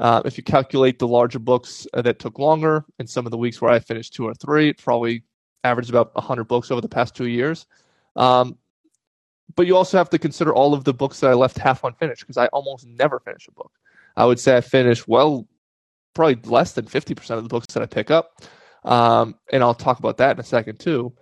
Uh, 0.00 0.22
if 0.24 0.36
you 0.36 0.42
calculate 0.42 0.98
the 0.98 1.06
larger 1.06 1.38
books 1.38 1.86
uh, 1.94 2.02
that 2.02 2.18
took 2.18 2.38
longer 2.38 2.84
and 2.98 3.08
some 3.08 3.26
of 3.26 3.30
the 3.30 3.38
weeks 3.38 3.60
where 3.60 3.70
I 3.70 3.78
finished 3.78 4.14
two 4.14 4.26
or 4.26 4.34
three, 4.34 4.70
it 4.70 4.78
probably 4.78 5.22
averaged 5.62 5.90
about 5.90 6.14
100 6.14 6.44
books 6.44 6.70
over 6.70 6.80
the 6.80 6.88
past 6.88 7.14
two 7.14 7.26
years. 7.26 7.66
Um, 8.16 8.58
but 9.56 9.66
you 9.66 9.76
also 9.76 9.98
have 9.98 10.10
to 10.10 10.18
consider 10.18 10.54
all 10.54 10.74
of 10.74 10.84
the 10.84 10.94
books 10.94 11.20
that 11.20 11.30
I 11.30 11.34
left 11.34 11.58
half 11.58 11.84
unfinished 11.84 12.22
because 12.22 12.36
I 12.36 12.46
almost 12.48 12.86
never 12.86 13.20
finish 13.20 13.48
a 13.48 13.52
book. 13.52 13.72
I 14.16 14.24
would 14.24 14.38
say 14.38 14.56
I 14.56 14.60
finish 14.60 15.06
well, 15.06 15.46
probably 16.14 16.38
less 16.50 16.72
than 16.72 16.86
50% 16.86 17.30
of 17.30 17.42
the 17.42 17.48
books 17.48 17.72
that 17.74 17.82
I 17.82 17.86
pick 17.86 18.10
up. 18.10 18.42
Um, 18.84 19.36
and 19.52 19.62
I'll 19.62 19.74
talk 19.74 19.98
about 19.98 20.16
that 20.18 20.36
in 20.36 20.40
a 20.40 20.44
second 20.44 20.80
too. 20.80 21.12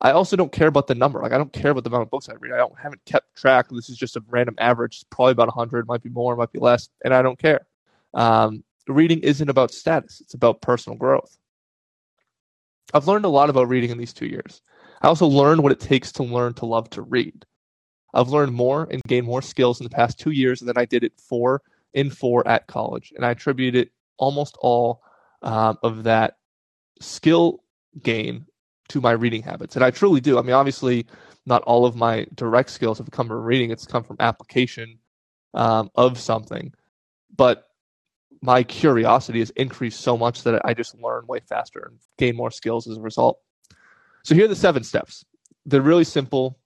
I 0.00 0.10
also 0.10 0.34
don't 0.34 0.50
care 0.50 0.66
about 0.66 0.88
the 0.88 0.94
number. 0.94 1.20
Like 1.20 1.32
I 1.32 1.38
don't 1.38 1.52
care 1.52 1.70
about 1.70 1.84
the 1.84 1.90
amount 1.90 2.02
of 2.02 2.10
books 2.10 2.28
I 2.28 2.34
read. 2.34 2.52
I 2.52 2.56
don't 2.56 2.76
haven't 2.78 3.04
kept 3.04 3.36
track. 3.36 3.68
This 3.70 3.88
is 3.88 3.96
just 3.96 4.16
a 4.16 4.24
random 4.28 4.56
average. 4.58 4.96
It's 4.96 5.04
probably 5.04 5.32
about 5.32 5.48
100, 5.48 5.86
might 5.86 6.02
be 6.02 6.10
more, 6.10 6.34
might 6.34 6.52
be 6.52 6.58
less, 6.58 6.88
and 7.04 7.14
I 7.14 7.22
don't 7.22 7.38
care. 7.38 7.66
Um, 8.14 8.64
reading 8.88 9.20
isn't 9.20 9.48
about 9.48 9.70
status. 9.70 10.20
It's 10.20 10.34
about 10.34 10.60
personal 10.60 10.98
growth. 10.98 11.36
I've 12.92 13.06
learned 13.06 13.24
a 13.24 13.28
lot 13.28 13.48
about 13.48 13.68
reading 13.68 13.90
in 13.90 13.98
these 13.98 14.12
two 14.12 14.26
years. 14.26 14.60
I 15.00 15.08
also 15.08 15.26
learned 15.26 15.62
what 15.62 15.72
it 15.72 15.80
takes 15.80 16.12
to 16.12 16.24
learn 16.24 16.54
to 16.54 16.66
love 16.66 16.90
to 16.90 17.02
read. 17.02 17.44
I've 18.14 18.28
learned 18.28 18.52
more 18.52 18.86
and 18.90 19.02
gained 19.06 19.26
more 19.26 19.42
skills 19.42 19.80
in 19.80 19.84
the 19.84 19.90
past 19.90 20.18
two 20.18 20.30
years 20.30 20.60
than 20.60 20.76
I 20.76 20.84
did 20.84 21.04
it 21.04 21.12
four 21.18 21.62
in 21.94 22.10
four 22.10 22.46
at 22.46 22.66
college, 22.66 23.12
and 23.16 23.24
I 23.24 23.30
attribute 23.30 23.74
it 23.74 23.90
almost 24.18 24.56
all 24.60 25.02
um, 25.42 25.78
of 25.82 26.04
that 26.04 26.38
skill 27.00 27.62
gain 28.02 28.46
to 28.88 29.00
my 29.00 29.12
reading 29.12 29.42
habits, 29.42 29.76
and 29.76 29.84
I 29.84 29.90
truly 29.90 30.20
do. 30.20 30.38
I 30.38 30.42
mean, 30.42 30.52
obviously, 30.52 31.06
not 31.46 31.62
all 31.62 31.86
of 31.86 31.96
my 31.96 32.26
direct 32.34 32.70
skills 32.70 32.98
have 32.98 33.10
come 33.10 33.28
from 33.28 33.42
reading; 33.42 33.70
it's 33.70 33.86
come 33.86 34.04
from 34.04 34.16
application 34.20 34.98
um, 35.54 35.90
of 35.94 36.18
something, 36.18 36.72
but 37.34 37.64
my 38.42 38.62
curiosity 38.62 39.38
has 39.38 39.50
increased 39.50 40.00
so 40.00 40.16
much 40.18 40.42
that 40.42 40.60
I 40.64 40.74
just 40.74 41.00
learn 41.00 41.26
way 41.26 41.40
faster 41.48 41.86
and 41.88 41.98
gain 42.18 42.36
more 42.36 42.50
skills 42.50 42.88
as 42.88 42.98
a 42.98 43.00
result. 43.00 43.38
So 44.24 44.34
here 44.34 44.46
are 44.46 44.48
the 44.48 44.56
seven 44.56 44.82
steps. 44.82 45.24
They're 45.64 45.80
really 45.80 46.04
simple 46.04 46.58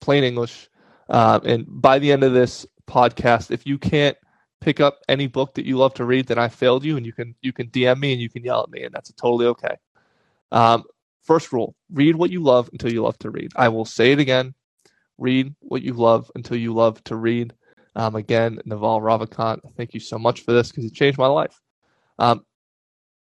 plain 0.00 0.24
English. 0.24 0.68
Um, 1.08 1.42
and 1.44 1.64
by 1.68 1.98
the 1.98 2.12
end 2.12 2.24
of 2.24 2.32
this 2.32 2.66
podcast, 2.88 3.50
if 3.50 3.66
you 3.66 3.78
can't 3.78 4.16
pick 4.60 4.80
up 4.80 5.00
any 5.08 5.26
book 5.26 5.54
that 5.54 5.66
you 5.66 5.76
love 5.76 5.94
to 5.94 6.04
read, 6.04 6.26
then 6.26 6.38
I 6.38 6.48
failed 6.48 6.84
you, 6.84 6.96
and 6.96 7.06
you 7.06 7.12
can 7.12 7.34
you 7.42 7.52
can 7.52 7.68
DM 7.68 7.98
me 7.98 8.12
and 8.12 8.20
you 8.20 8.28
can 8.28 8.44
yell 8.44 8.62
at 8.62 8.70
me, 8.70 8.82
and 8.82 8.94
that's 8.94 9.12
totally 9.12 9.46
okay. 9.46 9.76
Um, 10.52 10.84
first 11.22 11.52
rule: 11.52 11.74
read 11.92 12.16
what 12.16 12.30
you 12.30 12.42
love 12.42 12.68
until 12.72 12.92
you 12.92 13.02
love 13.02 13.18
to 13.18 13.30
read. 13.30 13.52
I 13.56 13.68
will 13.68 13.84
say 13.84 14.12
it 14.12 14.18
again: 14.18 14.54
read 15.18 15.54
what 15.60 15.82
you 15.82 15.92
love 15.92 16.30
until 16.34 16.56
you 16.56 16.74
love 16.74 17.02
to 17.04 17.16
read. 17.16 17.52
Um, 17.94 18.14
again, 18.14 18.58
Naval 18.66 19.00
Ravikant, 19.00 19.60
thank 19.76 19.94
you 19.94 20.00
so 20.00 20.18
much 20.18 20.42
for 20.42 20.52
this 20.52 20.68
because 20.68 20.84
it 20.84 20.92
changed 20.92 21.18
my 21.18 21.28
life. 21.28 21.58
Um, 22.18 22.44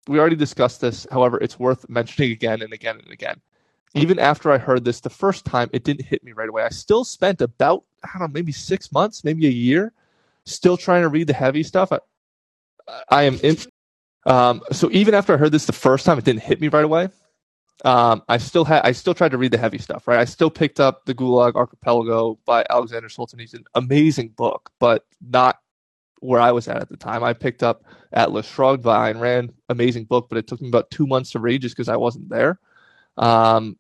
we 0.09 0.19
already 0.19 0.37
discussed 0.37 0.81
this. 0.81 1.07
However, 1.11 1.39
it's 1.39 1.59
worth 1.59 1.87
mentioning 1.89 2.33
again 2.33 2.63
and 2.63 2.73
again 2.73 2.99
and 2.99 3.11
again 3.11 3.41
even 3.95 4.19
after 4.19 4.51
I 4.53 4.59
heard 4.59 4.85
this 4.85 5.01
the 5.01 5.11
first 5.11 5.45
time, 5.45 5.71
it 5.73 5.85
didn't 5.85 6.07
hit 6.07 6.25
me 6.25 6.33
right 6.33 6.49
away. 6.49 6.65
I 6.65 6.71
still 6.71 7.05
spent 7.05 7.41
about, 7.41 7.85
I 8.05 8.09
don't 8.13 8.29
know, 8.29 8.33
maybe 8.33 8.53
six 8.53 8.93
months, 8.93 9.25
maybe 9.25 9.47
a 9.47 9.51
year, 9.51 9.93
still 10.45 10.77
trying 10.77 11.03
to 11.03 11.09
read 11.09 11.29
the 11.29 11.35
heavy 11.35 11.63
stuff. 11.63 11.93
I, 11.93 12.01
I 13.09 13.23
am 13.25 13.39
in. 13.43 13.57
Um, 14.27 14.63
so 14.73 14.91
even 14.93 15.15
after 15.15 15.35
I 15.35 15.37
heard 15.39 15.53
this 15.53 15.67
the 15.67 15.73
first 15.73 16.07
time, 16.07 16.19
it 16.19 16.25
didn't 16.25 16.43
hit 16.43 16.61
me 16.61 16.69
right 16.69 16.85
away. 16.85 17.09
um, 17.85 18.23
I 18.29 18.39
still 18.39 18.65
had 18.65 18.83
I 18.85 18.93
still 18.93 19.15
tried 19.15 19.33
to 19.33 19.39
read 19.39 19.53
the 19.53 19.59
heavy 19.59 19.79
stuff, 19.79 20.09
right? 20.09 20.19
I 20.19 20.25
still 20.25 20.51
picked 20.51 20.81
up 20.81 21.05
the 21.05 21.15
Gulag 21.15 21.55
Archipelago 21.55 22.39
by 22.47 22.65
Alexander 22.71 23.09
Solzhenitsyn, 23.09 23.65
amazing 23.75 24.29
book, 24.31 24.71
but 24.79 25.05
not 25.21 25.59
where 26.21 26.41
I 26.41 26.53
was 26.53 26.69
at 26.69 26.79
at 26.79 26.89
the 26.89 26.97
time. 26.97 27.23
I 27.23 27.35
picked 27.35 27.63
up 27.63 27.85
Atlas 28.13 28.47
Shrugged 28.47 28.83
by 28.83 29.13
Ayn 29.13 29.21
Rand, 29.21 29.53
amazing 29.69 30.05
book, 30.05 30.29
but 30.31 30.39
it 30.39 30.47
took 30.47 30.63
me 30.63 30.69
about 30.69 30.91
two 30.91 31.07
months 31.07 31.33
to 31.33 31.41
read 31.41 31.63
just 31.63 31.77
because 31.77 31.89
I 31.91 31.97
wasn't 31.97 32.31
there. 32.31 32.59
Um, 33.19 33.77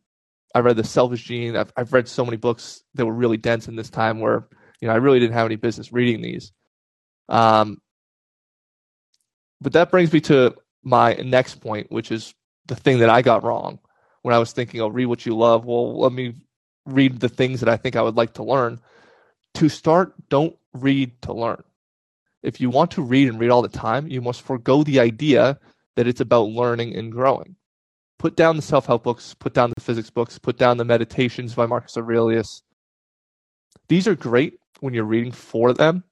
I 0.54 0.60
read 0.60 0.76
The 0.76 0.84
Selfish 0.84 1.24
Gene. 1.24 1.56
I've, 1.56 1.72
I've 1.76 1.92
read 1.92 2.08
so 2.08 2.24
many 2.24 2.36
books 2.36 2.82
that 2.94 3.06
were 3.06 3.12
really 3.12 3.36
dense 3.36 3.68
in 3.68 3.76
this 3.76 3.90
time 3.90 4.20
where 4.20 4.48
you 4.80 4.88
know 4.88 4.94
I 4.94 4.98
really 4.98 5.20
didn't 5.20 5.34
have 5.34 5.46
any 5.46 5.56
business 5.56 5.92
reading 5.92 6.22
these. 6.22 6.52
Um, 7.28 7.80
but 9.60 9.72
that 9.72 9.90
brings 9.90 10.12
me 10.12 10.20
to 10.22 10.54
my 10.82 11.14
next 11.14 11.60
point, 11.60 11.90
which 11.90 12.10
is 12.12 12.34
the 12.66 12.76
thing 12.76 12.98
that 12.98 13.10
I 13.10 13.22
got 13.22 13.44
wrong 13.44 13.78
when 14.22 14.34
I 14.34 14.38
was 14.38 14.52
thinking, 14.52 14.80
oh, 14.80 14.88
read 14.88 15.06
what 15.06 15.26
you 15.26 15.36
love. 15.36 15.64
Well, 15.64 15.98
let 15.98 16.12
me 16.12 16.34
read 16.86 17.20
the 17.20 17.28
things 17.28 17.60
that 17.60 17.68
I 17.68 17.76
think 17.76 17.96
I 17.96 18.02
would 18.02 18.16
like 18.16 18.34
to 18.34 18.44
learn. 18.44 18.80
To 19.54 19.68
start, 19.68 20.14
don't 20.28 20.56
read 20.74 21.20
to 21.22 21.32
learn 21.32 21.62
if 22.44 22.60
you 22.60 22.70
want 22.70 22.90
to 22.92 23.02
read 23.02 23.28
and 23.28 23.40
read 23.40 23.50
all 23.50 23.62
the 23.62 23.68
time, 23.68 24.06
you 24.06 24.20
must 24.20 24.42
forego 24.42 24.84
the 24.84 25.00
idea 25.00 25.58
that 25.96 26.06
it's 26.06 26.20
about 26.20 26.50
learning 26.50 26.94
and 26.94 27.10
growing. 27.10 27.56
Put 28.24 28.36
down 28.36 28.56
the 28.56 28.62
self 28.62 28.86
help 28.86 29.04
books, 29.04 29.34
put 29.34 29.52
down 29.52 29.70
the 29.76 29.82
physics 29.82 30.08
books, 30.08 30.38
put 30.38 30.56
down 30.56 30.78
the 30.78 30.84
meditations 30.86 31.54
by 31.54 31.66
Marcus 31.66 31.94
Aurelius. 31.98 32.62
These 33.88 34.08
are 34.08 34.14
great 34.14 34.58
when 34.80 34.94
you're 34.94 35.04
reading 35.04 35.30
for 35.30 35.74
them. 35.74 36.04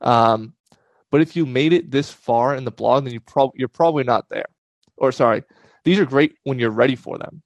Um, 0.00 0.54
but 1.10 1.20
if 1.20 1.36
you 1.36 1.44
made 1.44 1.74
it 1.74 1.90
this 1.90 2.10
far 2.10 2.54
in 2.54 2.64
the 2.64 2.70
blog, 2.70 3.04
then 3.04 3.12
you 3.12 3.20
prob- 3.20 3.52
you're 3.54 3.68
probably 3.68 4.02
not 4.02 4.30
there. 4.30 4.46
Or 4.96 5.12
sorry, 5.12 5.42
these 5.84 5.98
are 5.98 6.06
great 6.06 6.36
when 6.44 6.58
you're 6.58 6.70
ready 6.70 6.96
for 6.96 7.18
them. 7.18 7.42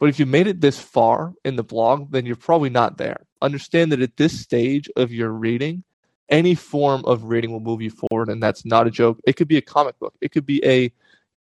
But 0.00 0.08
if 0.08 0.18
you 0.18 0.26
made 0.26 0.48
it 0.48 0.60
this 0.60 0.80
far 0.80 1.32
in 1.44 1.54
the 1.54 1.62
blog, 1.62 2.10
then 2.10 2.26
you're 2.26 2.34
probably 2.34 2.70
not 2.70 2.98
there. 2.98 3.18
Understand 3.40 3.92
that 3.92 4.02
at 4.02 4.16
this 4.16 4.36
stage 4.36 4.90
of 4.96 5.12
your 5.12 5.30
reading, 5.30 5.84
any 6.28 6.56
form 6.56 7.04
of 7.04 7.22
reading 7.22 7.52
will 7.52 7.60
move 7.60 7.82
you 7.82 7.90
forward 7.90 8.28
and 8.30 8.42
that's 8.42 8.64
not 8.64 8.88
a 8.88 8.90
joke 8.90 9.20
it 9.24 9.34
could 9.36 9.46
be 9.46 9.58
a 9.58 9.62
comic 9.62 9.96
book 9.98 10.14
it 10.22 10.32
could 10.32 10.46
be 10.46 10.64
a 10.64 10.90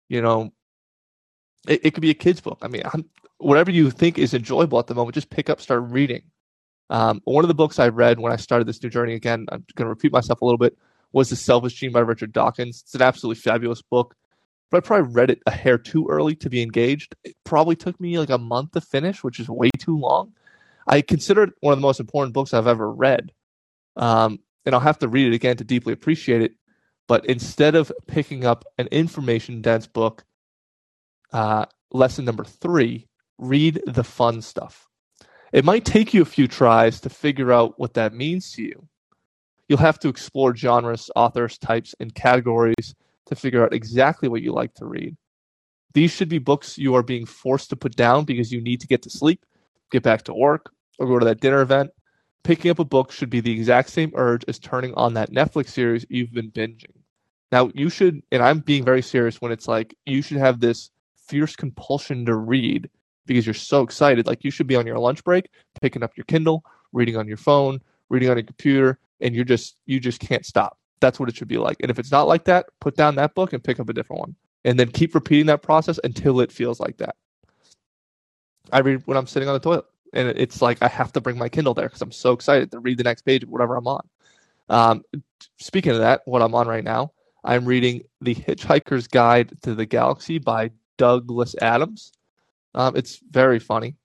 you 0.09 0.21
know 0.21 0.51
it, 1.67 1.85
it 1.85 1.91
could 1.93 2.01
be 2.01 2.09
a 2.09 2.15
kid's 2.15 2.41
book. 2.41 2.59
I 2.61 2.67
mean 2.67 2.83
I'm, 2.91 3.05
whatever 3.37 3.71
you 3.71 3.89
think 3.91 4.17
is 4.17 4.33
enjoyable 4.33 4.79
at 4.79 4.87
the 4.87 4.95
moment 4.95 5.15
just 5.15 5.29
pick 5.29 5.49
up 5.49 5.61
start 5.61 5.83
reading. 5.83 6.23
Um, 6.89 7.21
one 7.23 7.43
of 7.43 7.47
the 7.47 7.55
books 7.55 7.79
i 7.79 7.87
read 7.87 8.19
when 8.19 8.33
i 8.33 8.35
started 8.35 8.67
this 8.67 8.83
new 8.83 8.89
journey 8.89 9.13
again 9.13 9.45
i'm 9.49 9.65
going 9.75 9.85
to 9.85 9.89
repeat 9.89 10.11
myself 10.11 10.41
a 10.41 10.45
little 10.45 10.57
bit 10.57 10.77
was 11.13 11.29
the 11.29 11.35
selfish 11.35 11.73
gene 11.75 11.91
by 11.91 12.01
richard 12.01 12.33
dawkins. 12.33 12.81
It's 12.81 12.93
an 12.93 13.01
absolutely 13.01 13.41
fabulous 13.41 13.81
book 13.81 14.15
but 14.69 14.77
i 14.77 14.79
probably 14.81 15.13
read 15.13 15.29
it 15.29 15.41
a 15.45 15.51
hair 15.51 15.77
too 15.77 16.07
early 16.09 16.35
to 16.35 16.49
be 16.49 16.61
engaged. 16.61 17.15
It 17.23 17.35
probably 17.43 17.75
took 17.75 17.99
me 17.99 18.19
like 18.19 18.29
a 18.29 18.37
month 18.37 18.71
to 18.71 18.81
finish 18.81 19.23
which 19.23 19.39
is 19.39 19.49
way 19.49 19.69
too 19.77 19.97
long. 19.97 20.33
I 20.87 21.01
consider 21.01 21.43
it 21.43 21.53
one 21.61 21.73
of 21.73 21.79
the 21.79 21.87
most 21.87 21.99
important 21.99 22.33
books 22.33 22.53
i've 22.53 22.67
ever 22.67 22.91
read. 22.91 23.31
Um, 23.95 24.39
and 24.65 24.73
I'll 24.73 24.81
have 24.81 24.99
to 24.99 25.07
read 25.07 25.27
it 25.27 25.35
again 25.35 25.57
to 25.57 25.63
deeply 25.63 25.93
appreciate 25.93 26.41
it. 26.41 26.53
But 27.07 27.25
instead 27.25 27.75
of 27.75 27.91
picking 28.07 28.45
up 28.45 28.63
an 28.77 28.87
information 28.87 29.61
dense 29.61 29.87
book, 29.87 30.23
uh, 31.33 31.65
lesson 31.91 32.25
number 32.25 32.43
three, 32.43 33.07
read 33.37 33.81
the 33.85 34.03
fun 34.03 34.41
stuff. 34.41 34.87
It 35.51 35.65
might 35.65 35.85
take 35.85 36.13
you 36.13 36.21
a 36.21 36.25
few 36.25 36.47
tries 36.47 37.01
to 37.01 37.09
figure 37.09 37.51
out 37.51 37.77
what 37.77 37.95
that 37.95 38.13
means 38.13 38.51
to 38.53 38.63
you. 38.63 38.87
You'll 39.67 39.79
have 39.79 39.99
to 39.99 40.09
explore 40.09 40.55
genres, 40.55 41.09
authors, 41.15 41.57
types, 41.57 41.95
and 41.99 42.13
categories 42.13 42.95
to 43.27 43.35
figure 43.35 43.63
out 43.63 43.73
exactly 43.73 44.29
what 44.29 44.41
you 44.41 44.51
like 44.51 44.73
to 44.75 44.85
read. 44.85 45.15
These 45.93 46.11
should 46.11 46.29
be 46.29 46.39
books 46.39 46.77
you 46.77 46.95
are 46.95 47.03
being 47.03 47.25
forced 47.25 47.69
to 47.69 47.75
put 47.75 47.95
down 47.95 48.25
because 48.25 48.51
you 48.51 48.61
need 48.61 48.81
to 48.81 48.87
get 48.87 49.03
to 49.03 49.09
sleep, 49.09 49.45
get 49.91 50.03
back 50.03 50.23
to 50.23 50.33
work, 50.33 50.71
or 50.97 51.07
go 51.07 51.19
to 51.19 51.25
that 51.25 51.39
dinner 51.39 51.61
event, 51.61 51.91
picking 52.43 52.71
up 52.71 52.79
a 52.79 52.85
book 52.85 53.11
should 53.11 53.29
be 53.29 53.39
the 53.39 53.51
exact 53.51 53.89
same 53.89 54.11
urge 54.15 54.43
as 54.47 54.59
turning 54.59 54.93
on 54.95 55.13
that 55.13 55.31
Netflix 55.31 55.69
series 55.69 56.05
you've 56.09 56.33
been 56.33 56.51
binging. 56.51 57.03
Now, 57.51 57.69
you 57.75 57.89
should, 57.89 58.23
and 58.31 58.41
I'm 58.41 58.59
being 58.59 58.83
very 58.83 59.03
serious 59.03 59.39
when 59.39 59.51
it's 59.51 59.67
like 59.67 59.95
you 60.05 60.23
should 60.23 60.37
have 60.37 60.59
this 60.59 60.89
fierce 61.27 61.55
compulsion 61.55 62.25
to 62.25 62.35
read 62.35 62.89
because 63.25 63.45
you're 63.45 63.53
so 63.53 63.81
excited. 63.81 64.27
Like 64.27 64.43
you 64.43 64.51
should 64.51 64.67
be 64.67 64.75
on 64.75 64.87
your 64.87 64.99
lunch 64.99 65.23
break, 65.23 65.49
picking 65.81 66.03
up 66.03 66.11
your 66.15 66.25
Kindle, 66.25 66.63
reading 66.91 67.17
on 67.17 67.27
your 67.27 67.37
phone, 67.37 67.81
reading 68.09 68.29
on 68.29 68.37
your 68.37 68.45
computer, 68.45 68.99
and 69.21 69.35
you're 69.35 69.45
just 69.45 69.77
you 69.85 69.99
just 69.99 70.19
can't 70.19 70.45
stop. 70.45 70.77
That's 70.99 71.19
what 71.19 71.29
it 71.29 71.35
should 71.35 71.47
be 71.47 71.57
like. 71.57 71.77
And 71.81 71.91
if 71.91 71.99
it's 71.99 72.11
not 72.11 72.27
like 72.27 72.45
that, 72.45 72.67
put 72.79 72.95
down 72.95 73.15
that 73.15 73.35
book 73.35 73.53
and 73.53 73.63
pick 73.63 73.79
up 73.79 73.89
a 73.89 73.93
different 73.93 74.19
one. 74.21 74.35
And 74.65 74.79
then 74.79 74.91
keep 74.91 75.13
repeating 75.13 75.47
that 75.47 75.61
process 75.61 75.99
until 76.03 76.39
it 76.39 76.51
feels 76.51 76.79
like 76.79 76.97
that. 76.97 77.15
I 78.71 78.79
read 78.79 79.01
when 79.05 79.17
I'm 79.17 79.27
sitting 79.27 79.49
on 79.49 79.53
the 79.53 79.59
toilet 79.59 79.83
and 80.13 80.29
it's 80.29 80.61
like 80.61 80.81
I 80.81 80.87
have 80.87 81.11
to 81.13 81.21
bring 81.21 81.37
my 81.37 81.49
Kindle 81.49 81.73
there 81.73 81.87
because 81.87 82.01
I'm 82.01 82.11
so 82.11 82.31
excited 82.31 82.71
to 82.71 82.79
read 82.79 82.97
the 82.97 83.03
next 83.03 83.23
page 83.23 83.43
of 83.43 83.49
whatever 83.49 83.75
I'm 83.75 83.87
on. 83.87 84.07
Um, 84.69 85.03
speaking 85.59 85.91
of 85.91 85.97
that, 85.99 86.21
what 86.25 86.41
I'm 86.41 86.55
on 86.55 86.67
right 86.67 86.83
now, 86.83 87.11
I'm 87.43 87.65
reading 87.65 88.03
The 88.21 88.35
Hitchhiker's 88.35 89.07
Guide 89.07 89.51
to 89.63 89.75
the 89.75 89.85
Galaxy 89.85 90.37
by 90.37 90.71
Douglas 90.97 91.55
Adams. 91.61 92.11
Um, 92.75 92.95
it's 92.95 93.19
very 93.29 93.59
funny. 93.59 93.95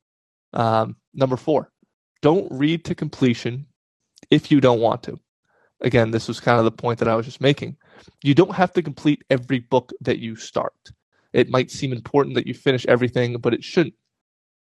Um, 0.52 0.96
number 1.14 1.36
four, 1.36 1.70
don't 2.22 2.50
read 2.50 2.84
to 2.86 2.94
completion 2.94 3.66
if 4.30 4.50
you 4.50 4.60
don't 4.60 4.80
want 4.80 5.02
to. 5.04 5.18
Again, 5.80 6.10
this 6.10 6.26
was 6.28 6.40
kind 6.40 6.58
of 6.58 6.64
the 6.64 6.72
point 6.72 6.98
that 6.98 7.08
I 7.08 7.14
was 7.14 7.26
just 7.26 7.40
making. 7.40 7.76
You 8.22 8.34
don't 8.34 8.54
have 8.54 8.72
to 8.72 8.82
complete 8.82 9.22
every 9.30 9.60
book 9.60 9.92
that 10.00 10.18
you 10.18 10.36
start. 10.36 10.74
It 11.32 11.50
might 11.50 11.70
seem 11.70 11.92
important 11.92 12.34
that 12.34 12.46
you 12.46 12.54
finish 12.54 12.84
everything, 12.86 13.36
but 13.38 13.54
it 13.54 13.62
shouldn't. 13.62 13.94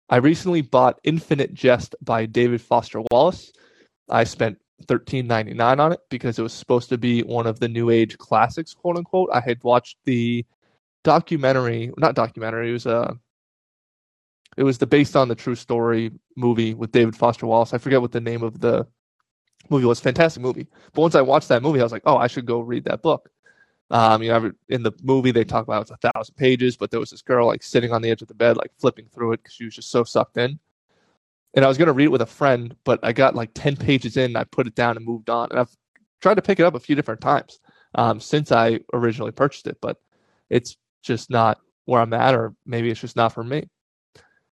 I 0.09 0.17
recently 0.17 0.63
bought 0.63 1.01
Infinite 1.03 1.55
Jest 1.55 1.95
by 2.01 2.27
David 2.27 2.61
Foster 2.61 3.03
Wallace. 3.11 3.53
I 4.09 4.25
spent 4.25 4.59
thirteen 4.87 5.27
ninety 5.27 5.55
nine 5.55 5.81
on 5.81 5.93
it 5.93 6.01
because 6.11 6.39
it 6.39 6.43
was 6.43 6.53
supposed 6.53 6.89
to 6.91 6.99
be 6.99 7.23
one 7.23 7.47
of 7.47 7.61
the 7.61 7.69
new 7.69 7.91
age 7.91 8.19
classics, 8.19 8.75
quote 8.75 8.97
unquote. 8.97 9.31
I 9.33 9.41
had 9.41 9.63
watched 9.65 9.99
the 10.05 10.45
documentary, 11.05 11.93
not 11.97 12.17
documentary. 12.17 12.71
It 12.71 12.73
was 12.73 12.87
a, 12.87 12.97
uh, 12.97 13.15
it 14.57 14.63
was 14.65 14.79
the 14.79 14.87
based 14.87 15.17
on 15.17 15.29
the 15.29 15.35
true 15.35 15.55
story 15.55 16.13
movie 16.37 16.75
with 16.75 16.93
David 16.93 17.17
Foster 17.17 17.47
Wallace. 17.47 17.73
I 17.73 17.79
forget 17.79 18.01
what 18.01 18.13
the 18.13 18.21
name 18.21 18.43
of 18.43 18.61
the 18.61 18.87
movie 19.69 19.85
was. 19.85 20.01
Fantastic 20.01 20.43
movie. 20.43 20.67
But 20.93 21.03
once 21.03 21.15
I 21.15 21.23
watched 21.23 21.49
that 21.49 21.63
movie, 21.63 21.81
I 21.81 21.83
was 21.83 21.93
like, 21.93 22.03
oh, 22.07 22.17
I 22.17 22.27
should 22.27 22.47
go 22.47 22.61
read 22.61 22.85
that 22.85 23.03
book. 23.03 23.31
Um, 23.91 24.23
you 24.23 24.31
know, 24.31 24.53
in 24.69 24.83
the 24.83 24.93
movie 25.03 25.31
they 25.31 25.45
talk 25.45 25.65
about 25.65 25.83
it's 25.83 25.91
a 25.91 26.11
thousand 26.13 26.35
pages, 26.37 26.77
but 26.77 26.91
there 26.91 27.01
was 27.01 27.11
this 27.11 27.23
girl 27.23 27.47
like 27.47 27.63
sitting 27.63 27.93
on 27.93 28.01
the 28.03 28.11
edge 28.11 28.23
of 28.23 28.29
the 28.29 28.35
bed, 28.35 28.57
like 28.57 28.73
flipping 28.81 29.07
through 29.13 29.33
it 29.33 29.43
because 29.43 29.55
she 29.55 29.65
was 29.65 29.75
just 29.75 29.91
so 29.91 30.05
sucked 30.05 30.37
in. 30.37 30.59
And 31.55 31.65
I 31.65 31.69
was 31.69 31.79
going 31.79 31.87
to 31.87 31.93
read 31.93 32.07
it 32.07 32.13
with 32.13 32.23
a 32.23 32.27
friend, 32.27 32.75
but 32.85 32.99
I 33.03 33.13
got 33.13 33.35
like 33.35 33.51
ten 33.55 33.77
pages 33.77 34.17
in, 34.17 34.37
I 34.37 34.45
put 34.45 34.67
it 34.67 34.75
down 34.75 34.97
and 34.97 35.05
moved 35.05 35.31
on. 35.31 35.51
And 35.51 35.61
I've 35.61 35.77
tried 36.21 36.35
to 36.35 36.43
pick 36.43 36.59
it 36.59 36.65
up 36.65 36.75
a 36.75 36.81
few 36.81 36.97
different 36.97 37.21
times 37.21 37.61
um, 37.95 38.21
since 38.21 38.51
I 38.51 38.81
originally 38.93 39.33
purchased 39.33 39.67
it, 39.67 39.79
but 39.81 39.99
it's 40.49 40.77
just 41.05 41.31
not 41.31 41.61
where 41.85 42.01
I'm 42.01 42.13
at, 42.13 42.35
or 42.35 42.55
maybe 42.67 42.91
it's 42.91 43.01
just 43.01 43.17
not 43.17 43.33
for 43.33 43.45
me. 43.45 43.69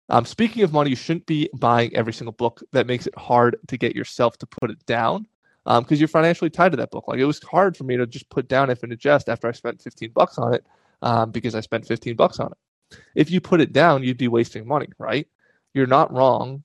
Um, 0.09 0.25
speaking 0.25 0.63
of 0.63 0.71
money, 0.71 0.91
you 0.91 0.95
shouldn't 0.95 1.25
be 1.25 1.49
buying 1.53 1.95
every 1.95 2.13
single 2.13 2.31
book 2.31 2.63
that 2.71 2.87
makes 2.87 3.07
it 3.07 3.17
hard 3.17 3.57
to 3.67 3.77
get 3.77 3.95
yourself 3.95 4.37
to 4.37 4.45
put 4.47 4.71
it 4.71 4.83
down 4.85 5.27
because 5.65 5.91
um, 5.91 5.97
you're 5.97 6.07
financially 6.07 6.49
tied 6.49 6.71
to 6.71 6.77
that 6.77 6.91
book. 6.91 7.07
Like 7.07 7.19
it 7.19 7.25
was 7.25 7.43
hard 7.43 7.75
for 7.75 7.83
me 7.83 7.97
to 7.97 8.07
just 8.07 8.29
put 8.29 8.47
down 8.47 8.69
Infinite 8.69 8.99
Jest 8.99 9.27
after 9.27 9.49
I 9.49 9.51
spent 9.51 9.81
15 9.81 10.11
bucks 10.11 10.37
on 10.37 10.53
it 10.53 10.65
um, 11.01 11.31
because 11.31 11.55
I 11.55 11.59
spent 11.59 11.85
15 11.85 12.15
bucks 12.15 12.39
on 12.39 12.51
it. 12.51 12.97
If 13.15 13.29
you 13.29 13.41
put 13.41 13.59
it 13.59 13.73
down, 13.73 14.03
you'd 14.03 14.17
be 14.17 14.29
wasting 14.29 14.65
money, 14.65 14.87
right? 14.97 15.27
You're 15.73 15.87
not 15.87 16.13
wrong. 16.13 16.63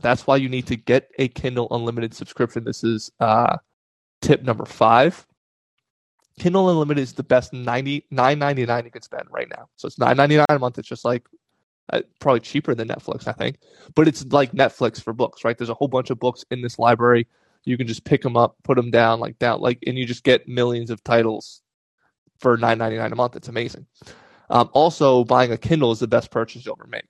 That's 0.00 0.26
why 0.26 0.36
you 0.36 0.48
need 0.48 0.66
to 0.66 0.76
get 0.76 1.08
a 1.18 1.28
Kindle 1.28 1.68
Unlimited 1.70 2.12
subscription. 2.12 2.64
This 2.64 2.82
is 2.82 3.12
uh, 3.20 3.58
tip 4.20 4.42
number 4.42 4.64
five. 4.64 5.24
Kindle 6.40 6.68
Unlimited 6.70 7.02
is 7.02 7.12
the 7.12 7.22
best 7.22 7.52
90 7.52 8.06
9.99 8.12 8.84
you 8.84 8.90
can 8.90 9.02
spend 9.02 9.28
right 9.30 9.48
now. 9.48 9.68
So 9.76 9.86
it's 9.86 9.96
9.99 9.96 10.44
a 10.48 10.58
month. 10.58 10.78
It's 10.78 10.88
just 10.88 11.04
like 11.04 11.26
uh, 11.92 12.02
probably 12.18 12.40
cheaper 12.40 12.74
than 12.74 12.88
Netflix, 12.88 13.28
I 13.28 13.32
think. 13.32 13.58
But 13.94 14.08
it's 14.08 14.24
like 14.26 14.52
Netflix 14.52 15.00
for 15.00 15.12
books, 15.12 15.44
right? 15.44 15.56
There's 15.56 15.70
a 15.70 15.74
whole 15.74 15.88
bunch 15.88 16.10
of 16.10 16.18
books 16.18 16.44
in 16.50 16.62
this 16.62 16.78
library 16.78 17.28
you 17.64 17.76
can 17.76 17.86
just 17.86 18.04
pick 18.04 18.22
them 18.22 18.36
up, 18.36 18.56
put 18.62 18.76
them 18.76 18.90
down 18.90 19.20
like 19.20 19.38
down 19.38 19.60
like, 19.60 19.78
and 19.86 19.98
you 19.98 20.06
just 20.06 20.24
get 20.24 20.48
millions 20.48 20.90
of 20.90 21.02
titles 21.04 21.62
for 22.38 22.56
nine 22.56 22.78
ninety 22.78 22.96
nine 22.96 23.12
a 23.12 23.16
month. 23.16 23.36
It's 23.36 23.48
amazing. 23.48 23.86
Um, 24.48 24.70
also, 24.72 25.24
buying 25.24 25.52
a 25.52 25.58
Kindle 25.58 25.92
is 25.92 26.00
the 26.00 26.08
best 26.08 26.30
purchase 26.30 26.64
you'll 26.64 26.76
ever 26.80 26.88
make. 26.88 27.04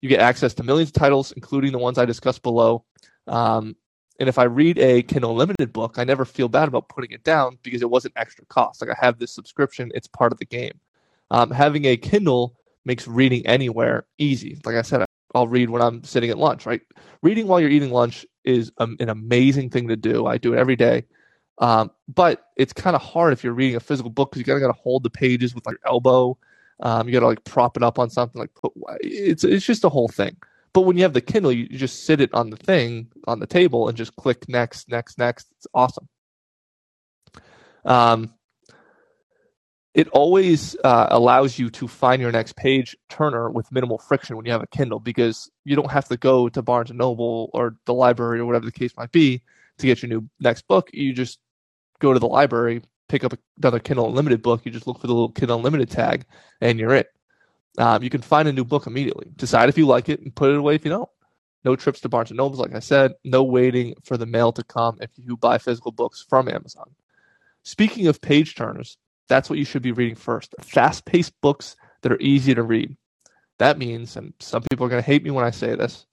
You 0.00 0.08
get 0.08 0.20
access 0.20 0.54
to 0.54 0.62
millions 0.62 0.90
of 0.90 0.94
titles, 0.94 1.32
including 1.32 1.72
the 1.72 1.78
ones 1.78 1.98
I 1.98 2.04
discussed 2.04 2.42
below. 2.42 2.84
Um, 3.26 3.76
and 4.18 4.28
if 4.28 4.38
I 4.38 4.44
read 4.44 4.78
a 4.78 5.02
Kindle 5.02 5.34
Limited 5.34 5.72
book, 5.72 5.98
I 5.98 6.04
never 6.04 6.24
feel 6.24 6.48
bad 6.48 6.68
about 6.68 6.88
putting 6.88 7.10
it 7.12 7.24
down 7.24 7.58
because 7.62 7.82
it 7.82 7.90
wasn't 7.90 8.14
extra 8.16 8.44
cost. 8.46 8.80
Like 8.80 8.90
I 8.90 8.96
have 9.00 9.18
this 9.18 9.32
subscription, 9.32 9.90
it's 9.94 10.06
part 10.06 10.32
of 10.32 10.38
the 10.38 10.44
game. 10.44 10.80
Um, 11.30 11.50
having 11.50 11.84
a 11.84 11.96
Kindle 11.96 12.56
makes 12.84 13.06
reading 13.06 13.46
anywhere 13.46 14.06
easy. 14.18 14.60
Like 14.64 14.76
I 14.76 14.82
said, 14.82 15.04
I'll 15.34 15.48
read 15.48 15.70
when 15.70 15.82
I'm 15.82 16.02
sitting 16.04 16.30
at 16.30 16.38
lunch, 16.38 16.66
right? 16.66 16.80
Reading 17.22 17.46
while 17.46 17.60
you're 17.60 17.70
eating 17.70 17.90
lunch 17.90 18.24
is 18.44 18.72
an 18.78 18.96
amazing 19.08 19.70
thing 19.70 19.88
to 19.88 19.96
do. 19.96 20.26
I 20.26 20.38
do 20.38 20.54
it 20.54 20.58
every 20.58 20.76
day. 20.76 21.04
Um, 21.58 21.90
but 22.08 22.48
it's 22.56 22.72
kind 22.72 22.94
of 22.94 23.02
hard 23.02 23.32
if 23.32 23.42
you're 23.42 23.52
reading 23.52 23.76
a 23.76 23.80
physical 23.80 24.10
book 24.10 24.30
because 24.30 24.40
you 24.40 24.44
gotta 24.44 24.60
gotta 24.60 24.72
hold 24.74 25.02
the 25.02 25.10
pages 25.10 25.54
with 25.54 25.64
your 25.66 25.78
elbow. 25.86 26.38
Um, 26.80 27.08
you 27.08 27.12
got 27.12 27.20
to 27.20 27.26
like 27.26 27.44
prop 27.44 27.76
it 27.76 27.82
up 27.82 27.98
on 27.98 28.10
something. 28.10 28.38
Like 28.38 28.54
put 28.54 28.72
it's 29.00 29.44
it's 29.44 29.64
just 29.64 29.84
a 29.84 29.88
whole 29.88 30.08
thing. 30.08 30.36
But 30.76 30.82
when 30.82 30.98
you 30.98 31.04
have 31.04 31.14
the 31.14 31.22
Kindle, 31.22 31.52
you, 31.52 31.66
just 31.68 32.04
sit 32.04 32.20
it 32.20 32.34
on 32.34 32.50
the 32.50 32.56
thing 32.58 33.08
on 33.26 33.40
the 33.40 33.46
table 33.46 33.88
and 33.88 33.96
just 33.96 34.14
click 34.14 34.46
next, 34.46 34.90
next, 34.90 35.16
next. 35.16 35.46
It's 35.56 35.66
awesome. 35.72 36.06
Um, 37.86 38.34
it 39.94 40.08
always 40.08 40.76
uh, 40.84 41.06
allows 41.10 41.58
you 41.58 41.70
to 41.70 41.88
find 41.88 42.20
your 42.20 42.30
next 42.30 42.56
page 42.56 42.94
turner 43.08 43.48
with 43.48 43.72
minimal 43.72 43.96
friction 43.96 44.36
when 44.36 44.44
you 44.44 44.52
have 44.52 44.62
a 44.62 44.66
Kindle 44.66 45.00
because 45.00 45.50
you 45.64 45.76
don't 45.76 45.90
have 45.90 46.08
to 46.08 46.18
go 46.18 46.50
to 46.50 46.60
Barnes 46.60 46.90
and 46.90 46.98
Noble 46.98 47.48
or 47.54 47.76
the 47.86 47.94
library 47.94 48.40
or 48.40 48.44
whatever 48.44 48.66
the 48.66 48.70
case 48.70 48.94
might 48.98 49.12
be 49.12 49.40
to 49.78 49.86
get 49.86 50.02
your 50.02 50.10
new 50.10 50.28
next 50.40 50.68
book. 50.68 50.90
You 50.92 51.14
just 51.14 51.38
go 52.00 52.12
to 52.12 52.18
the 52.18 52.28
library, 52.28 52.82
pick 53.08 53.24
up 53.24 53.32
another 53.56 53.78
Kindle 53.78 54.10
Unlimited 54.10 54.42
book. 54.42 54.66
You 54.66 54.72
just 54.72 54.86
look 54.86 55.00
for 55.00 55.06
the 55.06 55.14
little 55.14 55.32
Kindle 55.32 55.56
Unlimited 55.56 55.88
tag, 55.88 56.26
and 56.60 56.78
you're 56.78 56.92
it. 56.92 57.15
Um, 57.78 58.02
you 58.02 58.10
can 58.10 58.22
find 58.22 58.48
a 58.48 58.52
new 58.52 58.64
book 58.64 58.86
immediately. 58.86 59.26
Decide 59.36 59.68
if 59.68 59.76
you 59.76 59.86
like 59.86 60.08
it 60.08 60.20
and 60.20 60.34
put 60.34 60.50
it 60.50 60.56
away 60.56 60.74
if 60.74 60.84
you 60.84 60.90
don't. 60.90 61.08
No 61.64 61.76
trips 61.76 62.00
to 62.00 62.08
Barnes 62.08 62.30
and 62.30 62.38
Nobles, 62.38 62.60
like 62.60 62.74
I 62.74 62.78
said. 62.78 63.14
No 63.24 63.42
waiting 63.42 63.94
for 64.04 64.16
the 64.16 64.26
mail 64.26 64.52
to 64.52 64.62
come 64.64 64.98
if 65.00 65.10
you 65.16 65.36
buy 65.36 65.58
physical 65.58 65.92
books 65.92 66.24
from 66.28 66.48
Amazon. 66.48 66.90
Speaking 67.64 68.06
of 68.06 68.20
page 68.20 68.54
turners, 68.54 68.96
that's 69.28 69.50
what 69.50 69.58
you 69.58 69.64
should 69.64 69.82
be 69.82 69.92
reading 69.92 70.14
first. 70.14 70.54
Fast 70.60 71.04
paced 71.04 71.38
books 71.40 71.76
that 72.02 72.12
are 72.12 72.20
easy 72.20 72.54
to 72.54 72.62
read. 72.62 72.96
That 73.58 73.78
means, 73.78 74.16
and 74.16 74.32
some 74.38 74.62
people 74.62 74.86
are 74.86 74.88
going 74.88 75.02
to 75.02 75.06
hate 75.06 75.24
me 75.24 75.30
when 75.30 75.44
I 75.44 75.50
say 75.50 75.74
this, 75.74 76.06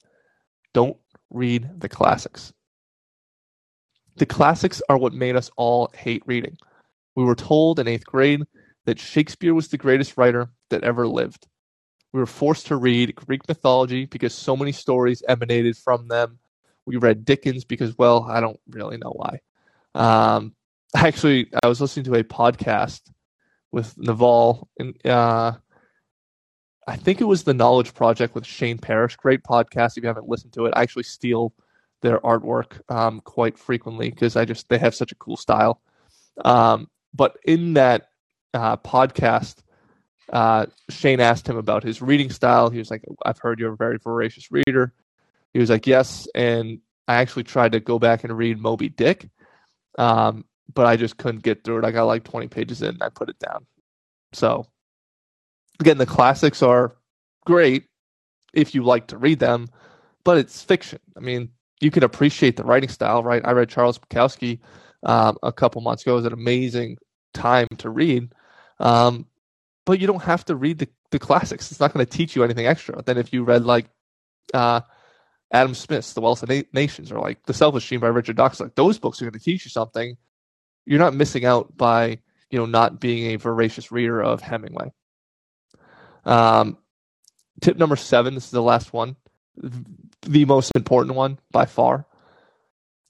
don't 0.72 0.96
read 1.30 1.68
the 1.78 1.88
classics. 1.88 2.52
The 4.16 4.26
classics 4.26 4.82
are 4.88 4.98
what 4.98 5.12
made 5.12 5.36
us 5.36 5.50
all 5.56 5.90
hate 5.94 6.22
reading. 6.26 6.56
We 7.14 7.24
were 7.24 7.34
told 7.34 7.78
in 7.78 7.88
eighth 7.88 8.06
grade 8.06 8.42
that 8.86 8.98
Shakespeare 8.98 9.54
was 9.54 9.68
the 9.68 9.78
greatest 9.78 10.16
writer 10.16 10.50
that 10.70 10.84
ever 10.84 11.06
lived. 11.06 11.46
We 12.14 12.20
were 12.20 12.26
forced 12.26 12.68
to 12.68 12.76
read 12.76 13.16
Greek 13.16 13.40
mythology 13.48 14.04
because 14.04 14.32
so 14.32 14.56
many 14.56 14.70
stories 14.70 15.24
emanated 15.28 15.76
from 15.76 16.06
them. 16.06 16.38
We 16.86 16.96
read 16.96 17.24
Dickens 17.24 17.64
because, 17.64 17.98
well, 17.98 18.22
I 18.30 18.38
don't 18.38 18.60
really 18.70 18.98
know 18.98 19.10
why. 19.10 19.40
Um, 19.96 20.54
actually, 20.96 21.50
I 21.60 21.66
was 21.66 21.80
listening 21.80 22.04
to 22.04 22.14
a 22.14 22.22
podcast 22.22 23.00
with 23.72 23.98
Naval, 23.98 24.68
and 24.78 24.94
uh, 25.04 25.54
I 26.86 26.94
think 26.94 27.20
it 27.20 27.24
was 27.24 27.42
the 27.42 27.52
Knowledge 27.52 27.94
Project 27.94 28.36
with 28.36 28.46
Shane 28.46 28.78
Parrish. 28.78 29.16
Great 29.16 29.42
podcast. 29.42 29.96
If 29.96 30.04
you 30.04 30.06
haven't 30.06 30.28
listened 30.28 30.52
to 30.52 30.66
it, 30.66 30.74
I 30.76 30.82
actually 30.82 31.02
steal 31.02 31.52
their 32.00 32.20
artwork 32.20 32.80
um, 32.94 33.22
quite 33.22 33.58
frequently 33.58 34.10
because 34.10 34.36
I 34.36 34.44
just 34.44 34.68
they 34.68 34.78
have 34.78 34.94
such 34.94 35.10
a 35.10 35.16
cool 35.16 35.36
style. 35.36 35.80
Um, 36.44 36.88
but 37.12 37.38
in 37.44 37.72
that 37.72 38.10
uh, 38.52 38.76
podcast, 38.76 39.63
uh, 40.32 40.66
Shane 40.88 41.20
asked 41.20 41.48
him 41.48 41.56
about 41.56 41.82
his 41.82 42.00
reading 42.00 42.30
style. 42.30 42.70
He 42.70 42.78
was 42.78 42.90
like, 42.90 43.04
"I've 43.24 43.38
heard 43.38 43.58
you're 43.58 43.72
a 43.72 43.76
very 43.76 43.98
voracious 43.98 44.50
reader." 44.50 44.92
He 45.52 45.58
was 45.58 45.70
like, 45.70 45.86
"Yes," 45.86 46.26
and 46.34 46.80
I 47.06 47.16
actually 47.16 47.44
tried 47.44 47.72
to 47.72 47.80
go 47.80 47.98
back 47.98 48.24
and 48.24 48.36
read 48.36 48.58
Moby 48.58 48.88
Dick, 48.88 49.28
um, 49.98 50.44
but 50.72 50.86
I 50.86 50.96
just 50.96 51.16
couldn't 51.18 51.42
get 51.42 51.64
through 51.64 51.78
it. 51.78 51.84
I 51.84 51.90
got 51.90 52.04
like 52.04 52.24
20 52.24 52.48
pages 52.48 52.82
in, 52.82 52.90
and 52.90 53.02
I 53.02 53.08
put 53.10 53.28
it 53.28 53.38
down. 53.38 53.66
So, 54.32 54.66
again, 55.80 55.98
the 55.98 56.06
classics 56.06 56.62
are 56.62 56.96
great 57.44 57.84
if 58.54 58.74
you 58.74 58.82
like 58.82 59.08
to 59.08 59.18
read 59.18 59.38
them, 59.38 59.68
but 60.24 60.38
it's 60.38 60.62
fiction. 60.62 61.00
I 61.16 61.20
mean, 61.20 61.50
you 61.80 61.90
can 61.90 62.04
appreciate 62.04 62.56
the 62.56 62.64
writing 62.64 62.88
style, 62.88 63.22
right? 63.22 63.42
I 63.44 63.52
read 63.52 63.68
Charles 63.68 63.98
Bukowski 63.98 64.60
um, 65.04 65.36
a 65.42 65.52
couple 65.52 65.82
months 65.82 66.02
ago. 66.02 66.12
It 66.12 66.16
was 66.16 66.26
an 66.26 66.32
amazing 66.32 66.98
time 67.34 67.68
to 67.78 67.90
read. 67.90 68.32
Um, 68.80 69.26
but 69.84 70.00
you 70.00 70.06
don't 70.06 70.22
have 70.22 70.44
to 70.46 70.56
read 70.56 70.78
the, 70.78 70.88
the 71.10 71.18
classics. 71.18 71.70
It's 71.70 71.80
not 71.80 71.92
going 71.92 72.04
to 72.04 72.10
teach 72.10 72.34
you 72.34 72.44
anything 72.44 72.66
extra 72.66 73.02
than 73.02 73.18
if 73.18 73.32
you 73.32 73.44
read 73.44 73.64
like 73.64 73.86
uh, 74.52 74.80
Adam 75.52 75.74
Smith's 75.74 76.12
The 76.12 76.20
Wealth 76.20 76.42
of 76.42 76.48
Na- 76.48 76.62
Nations 76.72 77.12
or 77.12 77.20
like 77.20 77.44
The 77.46 77.54
Selfish 77.54 77.88
Gene 77.88 78.00
by 78.00 78.08
Richard 78.08 78.36
Dawkins. 78.36 78.60
Like 78.60 78.74
those 78.74 78.98
books 78.98 79.20
are 79.20 79.26
going 79.26 79.38
to 79.38 79.44
teach 79.44 79.64
you 79.64 79.70
something. 79.70 80.16
You're 80.86 80.98
not 80.98 81.14
missing 81.14 81.44
out 81.44 81.76
by 81.76 82.18
you 82.50 82.58
know 82.58 82.66
not 82.66 83.00
being 83.00 83.32
a 83.32 83.36
voracious 83.36 83.90
reader 83.90 84.22
of 84.22 84.40
Hemingway. 84.40 84.92
Um, 86.24 86.78
tip 87.60 87.76
number 87.76 87.96
seven. 87.96 88.34
This 88.34 88.44
is 88.44 88.50
the 88.50 88.62
last 88.62 88.92
one, 88.92 89.16
the 90.22 90.44
most 90.44 90.72
important 90.74 91.16
one 91.16 91.38
by 91.50 91.66
far. 91.66 92.06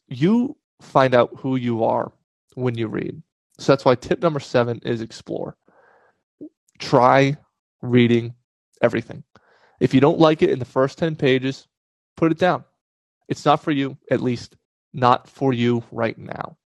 You 0.08 0.56
find 0.80 1.14
out 1.14 1.30
who 1.38 1.56
you 1.56 1.84
are 1.84 2.12
when 2.54 2.76
you 2.76 2.88
read. 2.88 3.22
So 3.58 3.72
that's 3.72 3.84
why 3.84 3.94
tip 3.94 4.20
number 4.20 4.40
seven 4.40 4.80
is 4.84 5.00
explore. 5.00 5.56
Try 6.78 7.36
reading 7.82 8.34
everything. 8.82 9.24
If 9.80 9.94
you 9.94 10.00
don't 10.00 10.18
like 10.18 10.42
it 10.42 10.50
in 10.50 10.58
the 10.58 10.64
first 10.64 10.98
10 10.98 11.16
pages, 11.16 11.66
put 12.16 12.32
it 12.32 12.38
down. 12.38 12.64
It's 13.28 13.44
not 13.44 13.62
for 13.62 13.70
you, 13.70 13.96
at 14.10 14.22
least 14.22 14.56
not 14.92 15.28
for 15.28 15.52
you 15.52 15.82
right 15.90 16.16
now. 16.16 16.56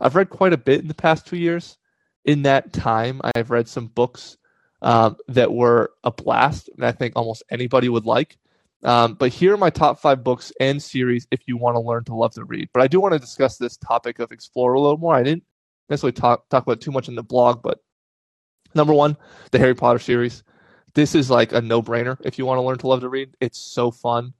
I've 0.00 0.16
read 0.16 0.30
quite 0.30 0.52
a 0.52 0.58
bit 0.58 0.80
in 0.80 0.88
the 0.88 0.94
past 0.94 1.26
two 1.26 1.36
years. 1.36 1.76
In 2.24 2.42
that 2.42 2.72
time, 2.72 3.20
I've 3.34 3.50
read 3.50 3.68
some 3.68 3.86
books 3.86 4.36
um, 4.82 5.16
that 5.28 5.52
were 5.52 5.92
a 6.04 6.10
blast, 6.10 6.70
and 6.74 6.84
I 6.84 6.92
think 6.92 7.14
almost 7.16 7.42
anybody 7.50 7.88
would 7.88 8.06
like. 8.06 8.38
Um, 8.82 9.14
but 9.14 9.30
here 9.30 9.52
are 9.52 9.58
my 9.58 9.68
top 9.68 10.00
five 10.00 10.24
books 10.24 10.52
and 10.58 10.82
series 10.82 11.26
if 11.30 11.40
you 11.46 11.58
want 11.58 11.76
to 11.76 11.80
learn 11.80 12.04
to 12.04 12.14
love 12.14 12.32
to 12.34 12.44
read. 12.44 12.70
But 12.72 12.82
I 12.82 12.86
do 12.86 12.98
want 13.00 13.12
to 13.12 13.18
discuss 13.18 13.58
this 13.58 13.76
topic 13.76 14.18
of 14.20 14.32
explore 14.32 14.72
a 14.72 14.80
little 14.80 14.96
more. 14.96 15.14
I 15.14 15.22
didn't 15.22 15.44
necessarily 15.90 16.12
talk 16.12 16.48
talk 16.48 16.62
about 16.62 16.80
too 16.80 16.90
much 16.90 17.08
in 17.08 17.14
the 17.14 17.22
blog, 17.22 17.62
but 17.62 17.78
number 18.74 18.92
one, 18.92 19.16
the 19.50 19.58
Harry 19.58 19.74
Potter 19.74 19.98
series. 19.98 20.42
This 20.94 21.14
is 21.14 21.30
like 21.30 21.52
a 21.52 21.60
no 21.60 21.82
brainer 21.82 22.16
if 22.24 22.38
you 22.38 22.46
want 22.46 22.58
to 22.58 22.62
learn 22.62 22.78
to 22.78 22.86
love 22.86 23.00
to 23.00 23.08
read. 23.08 23.36
It's 23.40 23.58
so 23.58 23.90
fun. 23.90 24.32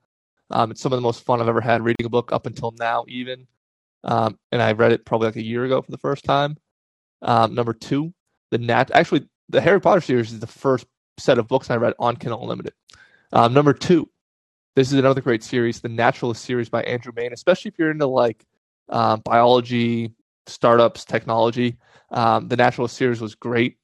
Um, 0.51 0.73
it's 0.73 0.81
some 0.81 0.93
of 0.93 0.97
the 0.97 1.03
most 1.03 1.25
fun 1.25 1.41
I've 1.41 1.49
ever 1.49 1.61
had 1.61 1.85
reading 1.85 2.07
a 2.07 2.11
book 2.11 2.33
up 2.33 2.47
until 2.47 2.75
now, 2.79 3.05
even. 3.07 3.47
Um, 4.03 4.39
and 4.51 4.61
I 4.61 4.73
read 4.73 4.93
it 4.93 5.05
probably 5.05 5.29
like 5.29 5.37
a 5.37 5.45
year 5.45 5.65
ago 5.65 5.81
for 5.83 5.91
the 5.91 5.99
first 5.99 6.25
time. 6.25 6.57
Um, 7.23 7.55
number 7.55 7.73
two, 7.73 8.13
the 8.51 8.59
Nat. 8.59 8.91
Actually, 8.93 9.29
the 9.49 9.61
Harry 9.61 9.81
Potter 9.81 10.01
series 10.01 10.33
is 10.33 10.41
the 10.41 10.47
first 10.47 10.87
set 11.19 11.39
of 11.39 11.47
books 11.47 11.71
I 11.71 11.77
read 11.77 11.95
on 11.99 12.17
Kindle 12.17 12.43
Unlimited. 12.43 12.73
Um, 13.33 13.53
number 13.53 13.73
two, 13.73 14.11
this 14.75 14.93
is 14.93 14.99
another 14.99 15.21
great 15.21 15.43
series, 15.43 15.81
the 15.81 15.89
Naturalist 15.89 16.45
series 16.45 16.69
by 16.69 16.83
Andrew 16.83 17.13
Mayne, 17.15 17.33
especially 17.33 17.71
if 17.71 17.79
you're 17.79 17.91
into 17.91 18.07
like 18.07 18.47
um, 18.89 19.21
biology, 19.21 20.15
startups, 20.47 21.05
technology. 21.05 21.77
Um, 22.11 22.49
the 22.49 22.57
Naturalist 22.57 22.97
series 22.97 23.21
was 23.21 23.35
great. 23.35 23.77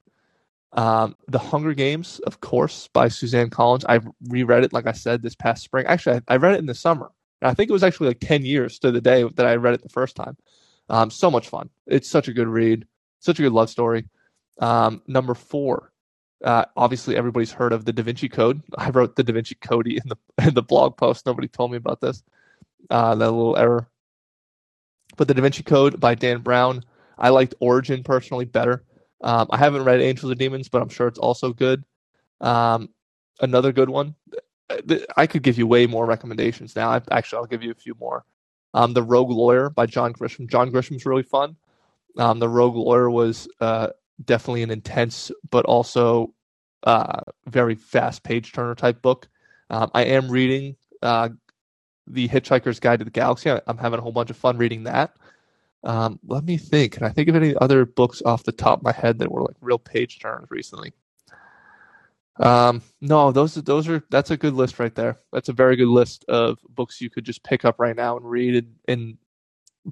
Um, 0.73 1.17
the 1.29 1.39
Hunger 1.39 1.75
Games, 1.75 2.19
of 2.21 2.41
course, 2.41 2.89
by 2.93 3.09
Suzanne 3.09 3.51
Collins. 3.51 3.85
I 3.89 4.01
reread 4.29 4.65
it, 4.65 4.73
like 4.73 4.87
I 4.87 4.93
said, 4.93 5.23
this 5.23 5.35
past 5.35 5.63
spring. 5.63 5.87
Actually, 5.87 6.21
I, 6.29 6.35
I 6.35 6.37
read 6.37 6.55
it 6.55 6.59
in 6.61 6.67
the 6.67 6.75
summer. 6.75 7.11
I 7.43 7.55
think 7.55 7.71
it 7.71 7.73
was 7.73 7.83
actually 7.83 8.09
like 8.09 8.21
10 8.21 8.45
years 8.45 8.79
to 8.81 8.91
the 8.91 9.01
day 9.01 9.23
that 9.23 9.47
I 9.47 9.57
read 9.57 9.75
it 9.75 9.83
the 9.83 9.89
first 9.89 10.17
time. 10.17 10.37
Um, 10.89 11.11
so 11.11 11.31
much 11.31 11.49
fun. 11.49 11.71
It's 11.87 12.09
such 12.09 12.29
a 12.29 12.33
good 12.33 12.49
read, 12.49 12.87
such 13.21 13.39
a 13.39 13.43
good 13.43 13.53
love 13.53 13.71
story. 13.71 14.09
Um, 14.61 15.03
number 15.07 15.35
four, 15.35 15.93
uh, 16.45 16.65
obviously 16.77 17.17
everybody's 17.17 17.53
heard 17.53 17.73
of 17.73 17.85
the 17.85 17.93
Da 17.93 18.03
Vinci 18.03 18.29
Code. 18.29 18.63
I 18.79 18.91
wrote 18.91 19.17
the 19.17 19.25
Da 19.25 19.33
Vinci 19.33 19.55
Code 19.57 19.87
in 19.89 20.03
the 20.07 20.17
in 20.47 20.55
the 20.55 20.63
blog 20.63 20.97
post. 20.97 21.27
Nobody 21.27 21.49
told 21.49 21.71
me 21.71 21.77
about 21.77 22.01
this. 22.01 22.23
Uh, 22.89 23.15
that 23.15 23.31
little 23.31 23.57
error. 23.57 23.89
But 25.17 25.29
the 25.29 25.35
Da 25.35 25.43
Vinci 25.43 25.63
Code 25.63 26.01
by 26.01 26.15
Dan 26.15 26.41
Brown. 26.41 26.85
I 27.19 27.31
liked 27.31 27.55
Origin 27.61 28.03
personally 28.03 28.45
better. 28.45 28.85
Um, 29.27 29.49
I 29.51 29.57
haven't 29.57 29.83
read 29.83 30.01
Angels 30.01 30.31
and 30.31 30.39
Demons, 30.39 30.69
but 30.69 30.81
I'm 30.81 30.89
sure 30.89 31.09
it's 31.09 31.19
also 31.19 31.53
good. 31.53 31.85
Um, 32.41 32.91
another 33.41 33.73
good 33.73 33.91
one. 33.91 34.15
I 35.17 35.27
could 35.27 35.43
give 35.43 35.59
you 35.59 35.67
way 35.67 35.87
more 35.87 36.07
recommendations 36.07 36.77
now. 36.77 36.91
I, 36.91 37.03
actually, 37.11 37.39
I'll 37.39 37.47
give 37.47 37.65
you 37.65 37.73
a 37.73 37.75
few 37.75 37.95
more. 37.99 38.25
Um, 38.73 38.93
the 38.93 39.03
Rogue 39.03 39.31
Lawyer 39.31 39.69
by 39.69 39.87
John 39.87 40.13
Grisham. 40.13 40.49
John 40.49 40.71
Grisham's 40.71 41.05
really 41.05 41.25
fun. 41.25 41.57
Um, 42.17 42.39
the 42.39 42.49
Rogue 42.49 42.77
Lawyer 42.77 43.11
was 43.11 43.49
uh, 43.61 43.89
definitely 44.25 44.63
an 44.63 44.71
intense, 44.71 45.33
but 45.51 45.65
also 45.65 46.33
uh, 46.85 47.21
very 47.47 47.75
fast 47.75 48.23
page 48.23 48.53
turner 48.53 48.77
type 48.77 49.03
book. 49.03 49.29
Um, 49.71 49.91
I 49.93 50.05
am 50.05 50.31
reading 50.31 50.77
uh, 51.03 51.31
the 52.07 52.29
Hitchhiker's 52.29 52.79
Guide 52.79 53.01
to 53.01 53.05
the 53.05 53.11
Galaxy. 53.11 53.51
I'm 53.51 53.79
having 53.79 53.99
a 53.99 54.03
whole 54.03 54.13
bunch 54.13 54.31
of 54.31 54.37
fun 54.37 54.57
reading 54.57 54.85
that. 54.85 55.17
Um, 55.85 56.19
let 56.27 56.45
me 56.45 56.57
think. 56.57 56.93
Can 56.93 57.05
I 57.05 57.11
think 57.11 57.29
of 57.29 57.37
any 57.37 57.55
other 57.57 57.85
books 57.85 58.23
off 58.25 58.45
the 58.45 58.53
top 58.53 58.81
of 58.81 58.85
my 58.85 58.93
head 58.93 59.19
that 59.19 59.31
were 59.31 59.43
like 59.43 59.57
real 59.61 59.79
page 59.79 60.19
turns 60.19 60.51
recently? 60.51 60.93
Um, 62.39 62.83
no, 63.01 63.33
those 63.33 63.55
those 63.55 63.89
are 63.89 64.03
that's 64.11 64.31
a 64.31 64.37
good 64.37 64.55
list 64.55 64.79
right 64.79 64.95
there. 64.95 65.19
That's 65.33 65.49
a 65.49 65.55
very 65.55 65.77
good 65.77 65.89
list 65.89 66.25
of 66.29 66.59
books 66.69 67.01
you 67.01 67.09
could 67.09 67.25
just 67.25 67.43
pick 67.43 67.65
up 67.65 67.77
right 67.79 67.97
now 67.97 68.17
and 68.17 68.29
read 68.29 68.57
and, 68.57 68.75
and 68.89 69.19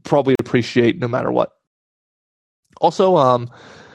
probably 0.02 0.34
appreciate 0.40 0.98
no 0.98 1.08
matter 1.08 1.32
what. 1.32 1.52
Also, 2.80 3.16
um, 3.16 3.50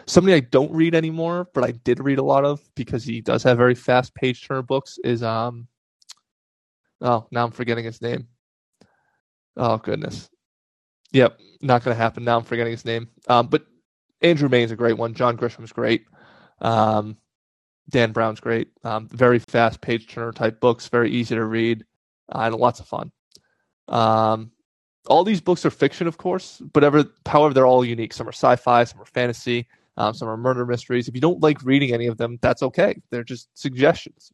somebody 0.08 0.34
I 0.34 0.40
don't 0.40 0.72
read 0.72 0.96
anymore, 0.96 1.48
but 1.54 1.64
I 1.64 1.72
did 1.72 2.00
read 2.00 2.18
a 2.18 2.24
lot 2.24 2.44
of 2.46 2.62
because 2.76 3.04
he 3.04 3.22
does 3.22 3.44
have 3.44 3.58
very 3.58 3.76
fast 3.76 4.16
page 4.16 4.48
turner 4.48 4.64
books. 4.64 4.98
Is 5.04 5.22
um, 5.22 5.68
oh 7.02 7.28
now 7.32 7.46
I'm 7.46 7.52
forgetting 7.52 7.86
his 7.86 8.02
name. 8.02 8.28
Oh 9.58 9.78
goodness, 9.78 10.30
yep, 11.12 11.40
not 11.62 11.84
gonna 11.84 11.96
happen. 11.96 12.24
Now 12.24 12.38
I'm 12.38 12.44
forgetting 12.44 12.72
his 12.72 12.86
name. 12.86 13.10
Um, 13.28 13.48
but 13.48 13.66
Andrew 14.22 14.50
Mayne's 14.50 14.72
a 14.72 14.76
great 14.76 14.98
one. 14.98 15.14
John 15.14 15.36
Grisham's 15.36 15.72
great. 15.72 16.06
Um, 16.62 17.18
Dan 17.90 18.12
Brown's 18.12 18.40
great. 18.40 18.70
Um, 18.84 19.08
very 19.08 19.40
fast 19.40 19.82
page 19.82 20.08
turner 20.08 20.32
type 20.32 20.60
books, 20.60 20.88
very 20.88 21.12
easy 21.12 21.36
to 21.36 21.46
read, 21.46 21.84
uh, 22.34 22.40
and 22.42 22.56
lots 22.56 22.80
of 22.80 22.88
fun. 22.88 23.12
Um, 23.88 24.52
all 25.08 25.24
these 25.24 25.42
books 25.42 25.66
are 25.66 25.72
fiction, 25.72 26.06
of 26.08 26.18
course, 26.18 26.62
but 26.74 26.84
ever, 26.84 27.06
however, 27.26 27.54
they're 27.54 27.66
all 27.66 27.84
unique. 27.84 28.14
Some 28.14 28.28
are 28.28 28.32
sci-fi, 28.32 28.84
some 28.84 29.02
are 29.02 29.06
fantasy, 29.06 29.68
um, 29.98 30.14
some 30.14 30.28
are 30.28 30.38
murder 30.38 30.66
mysteries. 30.66 31.08
If 31.08 31.16
you 31.16 31.22
don't 31.22 31.42
like 31.42 31.64
reading 31.64 31.94
any 31.94 32.06
of 32.06 32.18
them, 32.18 32.38
that's 32.42 32.62
okay. 32.62 33.02
They're 33.10 33.24
just 33.24 33.50
suggestions. 33.56 34.32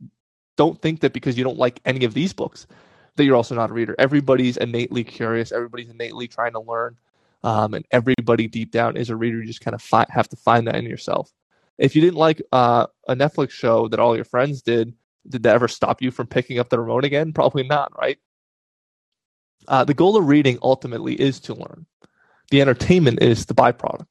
Don't 0.58 0.82
think 0.82 1.00
that 1.02 1.14
because 1.14 1.38
you 1.38 1.44
don't 1.44 1.58
like 1.58 1.80
any 1.86 2.04
of 2.04 2.14
these 2.14 2.34
books 2.34 2.68
that 3.16 3.24
you're 3.24 3.36
also 3.36 3.56
not 3.56 3.70
a 3.70 3.74
reader. 3.74 3.96
Everybody's 3.98 4.58
innately 4.58 5.04
curious. 5.04 5.52
Everybody's 5.52 5.90
innately 5.90 6.28
trying 6.28 6.54
to 6.54 6.60
learn, 6.60 6.98
um, 7.44 7.74
and 7.74 7.86
everybody 7.92 8.48
deep 8.48 8.72
down 8.72 8.98
is 8.98 9.10
a 9.10 9.16
reader. 9.16 9.40
You 9.40 9.46
just 9.46 9.62
kind 9.62 9.76
of 9.76 9.82
fi- 9.82 10.08
have 10.10 10.30
to 10.30 10.36
find 10.36 10.68
that 10.68 10.76
in 10.76 10.86
yourself. 10.86 11.32
If 11.78 11.96
you 11.96 12.02
didn't 12.02 12.18
like 12.18 12.42
uh, 12.52 12.88
a 13.08 13.16
Netflix 13.16 13.52
show 13.52 13.88
that 13.90 14.00
all 14.00 14.16
your 14.16 14.26
friends 14.26 14.62
did, 14.62 14.94
did 15.28 15.44
that 15.44 15.56
ever 15.56 15.68
stop 15.68 16.02
you 16.02 16.12
from 16.12 16.28
picking 16.28 16.60
up 16.60 16.70
the 16.70 16.80
remote 16.80 17.04
again? 17.04 17.34
Probably 17.34 17.64
not, 17.64 17.92
right? 18.00 18.18
Uh, 19.68 19.84
the 19.84 19.94
goal 19.94 20.16
of 20.16 20.28
reading 20.28 20.60
ultimately 20.62 21.16
is 21.16 21.40
to 21.42 21.54
learn. 21.54 21.86
The 22.52 22.62
entertainment 22.62 23.22
is 23.22 23.46
the 23.46 23.56
byproduct. 23.56 24.06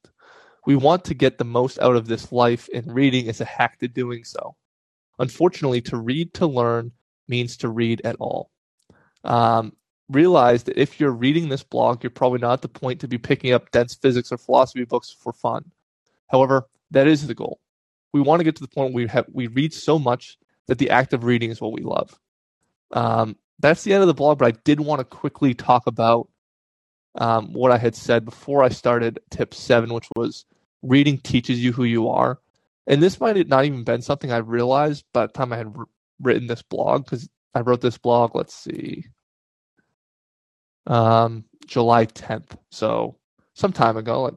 We 0.65 0.75
want 0.75 1.05
to 1.05 1.13
get 1.13 1.37
the 1.37 1.45
most 1.45 1.79
out 1.79 1.95
of 1.95 2.07
this 2.07 2.31
life, 2.31 2.67
and 2.73 2.93
reading 2.93 3.27
is 3.27 3.39
a 3.39 3.45
hack 3.45 3.79
to 3.79 3.87
doing 3.87 4.23
so. 4.23 4.55
Unfortunately, 5.19 5.81
to 5.81 5.97
read 5.97 6.33
to 6.35 6.47
learn 6.47 6.91
means 7.27 7.57
to 7.57 7.69
read 7.69 8.01
at 8.03 8.17
all. 8.19 8.51
Um, 9.25 9.73
realize 10.09 10.63
that 10.63 10.79
if 10.79 10.99
you're 10.99 11.11
reading 11.11 11.49
this 11.49 11.63
blog, 11.63 12.03
you're 12.03 12.11
probably 12.11 12.39
not 12.39 12.53
at 12.53 12.61
the 12.61 12.69
point 12.69 13.01
to 13.01 13.07
be 13.07 13.17
picking 13.17 13.51
up 13.53 13.71
dense 13.71 13.95
physics 13.95 14.31
or 14.31 14.37
philosophy 14.37 14.85
books 14.85 15.11
for 15.11 15.33
fun. 15.33 15.71
However, 16.27 16.67
that 16.91 17.07
is 17.07 17.27
the 17.27 17.33
goal. 17.33 17.59
We 18.13 18.21
want 18.21 18.39
to 18.39 18.43
get 18.43 18.55
to 18.57 18.61
the 18.61 18.67
point 18.67 18.93
where 18.93 19.03
we 19.03 19.09
have 19.09 19.25
we 19.31 19.47
read 19.47 19.73
so 19.73 19.99
much 19.99 20.37
that 20.67 20.77
the 20.77 20.89
act 20.89 21.13
of 21.13 21.23
reading 21.23 21.49
is 21.49 21.59
what 21.59 21.73
we 21.73 21.81
love. 21.81 22.17
Um, 22.91 23.35
that's 23.59 23.83
the 23.83 23.93
end 23.93 24.01
of 24.01 24.07
the 24.07 24.13
blog, 24.13 24.37
but 24.37 24.47
I 24.47 24.59
did 24.63 24.79
want 24.79 24.99
to 24.99 25.05
quickly 25.05 25.53
talk 25.53 25.87
about 25.87 26.29
um, 27.15 27.53
what 27.53 27.71
I 27.71 27.77
had 27.77 27.95
said 27.95 28.25
before 28.25 28.63
I 28.63 28.69
started 28.69 29.19
tip 29.31 29.53
seven, 29.53 29.93
which 29.93 30.07
was 30.15 30.45
reading 30.81 31.17
teaches 31.17 31.63
you 31.63 31.71
who 31.71 31.83
you 31.83 32.09
are. 32.09 32.39
And 32.87 33.01
this 33.01 33.19
might 33.19 33.35
have 33.37 33.47
not 33.47 33.65
even 33.65 33.83
been 33.83 34.01
something 34.01 34.31
I 34.31 34.37
realized 34.37 35.05
by 35.13 35.25
the 35.25 35.33
time 35.33 35.51
I 35.51 35.57
had 35.57 35.75
written 36.21 36.47
this 36.47 36.61
blog, 36.61 37.05
because 37.05 37.27
I 37.55 37.61
wrote 37.61 37.79
this 37.79 37.97
blog, 37.97 38.35
let's 38.35 38.53
see, 38.53 39.05
um, 40.87 41.45
July 41.65 42.05
10th. 42.05 42.57
So 42.69 43.17
some 43.53 43.71
time 43.71 43.95
ago, 43.95 44.23
like 44.23 44.33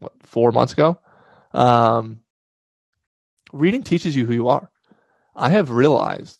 what, 0.00 0.12
four 0.22 0.52
months 0.52 0.74
ago. 0.74 0.98
Um, 1.54 2.20
reading 3.52 3.82
teaches 3.82 4.14
you 4.14 4.26
who 4.26 4.34
you 4.34 4.48
are. 4.48 4.70
I 5.34 5.48
have 5.48 5.70
realized 5.70 6.38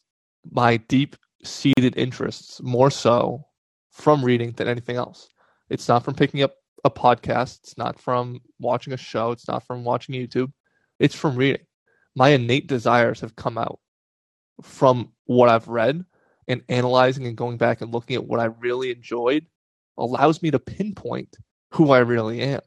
my 0.50 0.76
deep 0.76 1.16
seated 1.42 1.96
interests 1.96 2.60
more 2.62 2.90
so 2.90 3.44
from 3.90 4.24
reading 4.24 4.52
than 4.52 4.68
anything 4.68 4.96
else. 4.96 5.28
It's 5.70 5.88
not 5.88 6.04
from 6.04 6.14
picking 6.14 6.42
up 6.42 6.54
a 6.84 6.90
podcast, 6.90 7.60
it's 7.60 7.78
not 7.78 7.98
from 7.98 8.40
watching 8.58 8.92
a 8.92 8.98
show, 8.98 9.30
it's 9.30 9.48
not 9.48 9.66
from 9.66 9.84
watching 9.84 10.14
YouTube, 10.14 10.52
it's 10.98 11.14
from 11.14 11.36
reading. 11.36 11.62
My 12.14 12.30
innate 12.30 12.66
desires 12.66 13.20
have 13.20 13.36
come 13.36 13.56
out 13.56 13.78
from 14.60 15.12
what 15.26 15.48
I've 15.48 15.68
read 15.68 16.04
and 16.48 16.62
analyzing 16.68 17.26
and 17.26 17.36
going 17.36 17.56
back 17.56 17.80
and 17.80 17.92
looking 17.92 18.16
at 18.16 18.26
what 18.26 18.40
I 18.40 18.44
really 18.44 18.90
enjoyed 18.90 19.46
allows 19.96 20.42
me 20.42 20.50
to 20.50 20.58
pinpoint 20.58 21.36
who 21.72 21.90
I 21.90 21.98
really 21.98 22.40
am. 22.40 22.60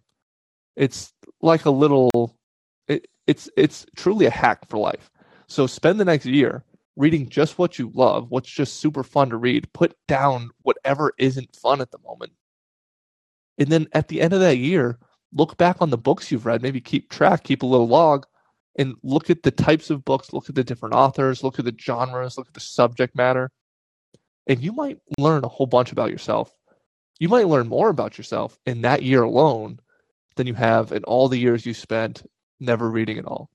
It's 0.75 1.13
like 1.41 1.65
a 1.65 1.71
little 1.71 2.37
it, 2.87 3.07
it's 3.27 3.49
it's 3.57 3.85
truly 3.95 4.25
a 4.25 4.31
hack 4.31 4.67
for 4.69 4.77
life. 4.77 5.09
So 5.47 5.67
spend 5.67 5.99
the 5.99 6.05
next 6.05 6.25
year 6.25 6.63
reading 6.95 7.29
just 7.29 7.57
what 7.57 7.77
you 7.77 7.91
love, 7.93 8.29
what's 8.29 8.49
just 8.49 8.79
super 8.79 9.03
fun 9.03 9.29
to 9.29 9.37
read. 9.37 9.71
Put 9.73 9.95
down 10.07 10.49
whatever 10.63 11.13
isn't 11.17 11.55
fun 11.55 11.81
at 11.81 11.91
the 11.91 11.99
moment. 11.99 12.33
And 13.57 13.69
then 13.69 13.87
at 13.93 14.07
the 14.07 14.21
end 14.21 14.33
of 14.33 14.39
that 14.39 14.57
year, 14.57 14.97
look 15.33 15.57
back 15.57 15.77
on 15.81 15.89
the 15.89 15.97
books 15.97 16.31
you've 16.31 16.45
read, 16.45 16.61
maybe 16.61 16.81
keep 16.81 17.09
track, 17.09 17.43
keep 17.43 17.63
a 17.63 17.65
little 17.65 17.87
log, 17.87 18.25
and 18.77 18.95
look 19.03 19.29
at 19.29 19.43
the 19.43 19.51
types 19.51 19.89
of 19.89 20.03
books, 20.03 20.33
look 20.33 20.49
at 20.49 20.55
the 20.55 20.63
different 20.63 20.95
authors, 20.95 21.43
look 21.43 21.59
at 21.59 21.65
the 21.65 21.75
genres, 21.79 22.37
look 22.37 22.47
at 22.47 22.53
the 22.53 22.59
subject 22.59 23.15
matter. 23.15 23.51
And 24.47 24.61
you 24.61 24.73
might 24.73 24.99
learn 25.17 25.43
a 25.43 25.47
whole 25.49 25.65
bunch 25.65 25.91
about 25.91 26.11
yourself. 26.11 26.53
You 27.19 27.29
might 27.29 27.47
learn 27.47 27.67
more 27.67 27.89
about 27.89 28.17
yourself 28.17 28.59
in 28.65 28.81
that 28.81 29.03
year 29.03 29.23
alone 29.23 29.79
than 30.35 30.47
you 30.47 30.53
have 30.53 30.91
in 30.91 31.03
all 31.05 31.29
the 31.29 31.37
years 31.37 31.65
you 31.65 31.73
spent 31.73 32.23
never 32.59 32.89
reading 32.89 33.17
at 33.17 33.25
all. 33.25 33.49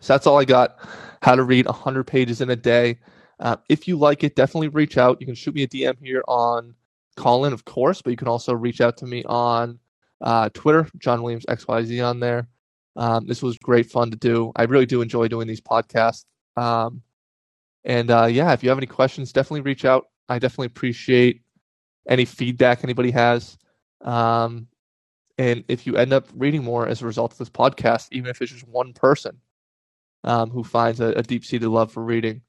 So 0.00 0.12
that's 0.12 0.26
all 0.26 0.38
I 0.38 0.44
got. 0.44 0.78
How 1.22 1.34
to 1.34 1.42
read 1.42 1.66
100 1.66 2.04
pages 2.04 2.40
in 2.40 2.50
a 2.50 2.56
day. 2.56 2.98
Uh, 3.40 3.56
if 3.68 3.88
you 3.88 3.96
like 3.96 4.22
it, 4.22 4.36
definitely 4.36 4.68
reach 4.68 4.96
out. 4.96 5.20
You 5.20 5.26
can 5.26 5.34
shoot 5.34 5.54
me 5.54 5.64
a 5.64 5.68
DM 5.68 5.96
here 6.00 6.22
on 6.28 6.74
Callin, 7.16 7.52
of 7.52 7.64
course, 7.64 8.02
but 8.02 8.10
you 8.10 8.16
can 8.16 8.28
also 8.28 8.54
reach 8.54 8.80
out 8.80 8.96
to 8.98 9.06
me 9.06 9.24
on 9.24 9.78
uh, 10.20 10.50
Twitter, 10.54 10.88
John 10.98 11.22
Williams 11.22 11.46
XYZ 11.46 12.06
on 12.06 12.20
there. 12.20 12.48
Um, 12.96 13.26
this 13.26 13.42
was 13.42 13.58
great 13.58 13.90
fun 13.90 14.10
to 14.10 14.16
do. 14.16 14.52
I 14.56 14.64
really 14.64 14.86
do 14.86 15.02
enjoy 15.02 15.28
doing 15.28 15.46
these 15.46 15.60
podcasts. 15.60 16.24
Um, 16.56 17.02
and 17.84 18.10
uh, 18.10 18.26
yeah, 18.26 18.52
if 18.52 18.62
you 18.62 18.68
have 18.68 18.78
any 18.78 18.86
questions, 18.86 19.32
definitely 19.32 19.62
reach 19.62 19.84
out. 19.84 20.06
I 20.28 20.38
definitely 20.38 20.66
appreciate 20.66 21.42
any 22.08 22.24
feedback 22.24 22.84
anybody 22.84 23.10
has. 23.10 23.58
Um, 24.02 24.68
and 25.36 25.64
if 25.68 25.86
you 25.86 25.96
end 25.96 26.12
up 26.12 26.28
reading 26.34 26.62
more 26.62 26.86
as 26.86 27.02
a 27.02 27.06
result 27.06 27.32
of 27.32 27.38
this 27.38 27.50
podcast, 27.50 28.08
even 28.12 28.30
if 28.30 28.40
it's 28.40 28.52
just 28.52 28.68
one 28.68 28.92
person 28.92 29.38
um, 30.22 30.50
who 30.50 30.62
finds 30.62 31.00
a, 31.00 31.08
a 31.08 31.22
deep 31.22 31.44
seated 31.44 31.68
love 31.68 31.90
for 31.92 32.02
reading, 32.02 32.42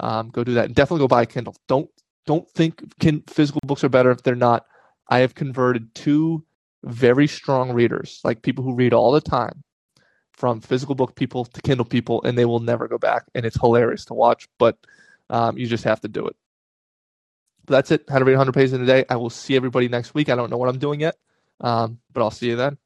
um, 0.00 0.30
go 0.30 0.42
do 0.42 0.54
that. 0.54 0.66
And 0.66 0.74
definitely 0.74 1.04
go 1.04 1.08
buy 1.08 1.22
a 1.22 1.26
Kindle. 1.26 1.54
Don't 1.68 1.90
don't 2.24 2.48
think 2.50 2.98
can, 3.00 3.22
physical 3.28 3.60
books 3.66 3.82
are 3.84 3.88
better 3.88 4.10
if 4.10 4.22
they're 4.22 4.34
not. 4.34 4.64
I 5.08 5.18
have 5.18 5.34
converted 5.34 5.94
two 5.94 6.44
very 6.84 7.26
strong 7.26 7.72
readers, 7.72 8.20
like 8.24 8.42
people 8.42 8.64
who 8.64 8.74
read 8.74 8.94
all 8.94 9.12
the 9.12 9.20
time, 9.20 9.62
from 10.42 10.60
physical 10.60 10.96
book 10.96 11.14
people 11.14 11.44
to 11.44 11.62
Kindle 11.62 11.84
people, 11.84 12.20
and 12.24 12.36
they 12.36 12.44
will 12.44 12.58
never 12.58 12.88
go 12.88 12.98
back. 12.98 13.22
And 13.32 13.46
it's 13.46 13.60
hilarious 13.60 14.04
to 14.06 14.14
watch, 14.14 14.48
but 14.58 14.76
um, 15.30 15.56
you 15.56 15.68
just 15.68 15.84
have 15.84 16.00
to 16.00 16.08
do 16.08 16.26
it. 16.26 16.34
But 17.64 17.74
that's 17.74 17.92
it. 17.92 18.06
How 18.10 18.18
to 18.18 18.24
read 18.24 18.32
100 18.32 18.50
pages 18.50 18.72
in 18.72 18.82
a 18.82 18.86
day. 18.86 19.04
I 19.08 19.14
will 19.14 19.30
see 19.30 19.54
everybody 19.54 19.86
next 19.86 20.14
week. 20.14 20.28
I 20.28 20.34
don't 20.34 20.50
know 20.50 20.56
what 20.56 20.68
I'm 20.68 20.80
doing 20.80 20.98
yet, 20.98 21.14
um, 21.60 22.00
but 22.12 22.22
I'll 22.22 22.32
see 22.32 22.48
you 22.48 22.56
then. 22.56 22.76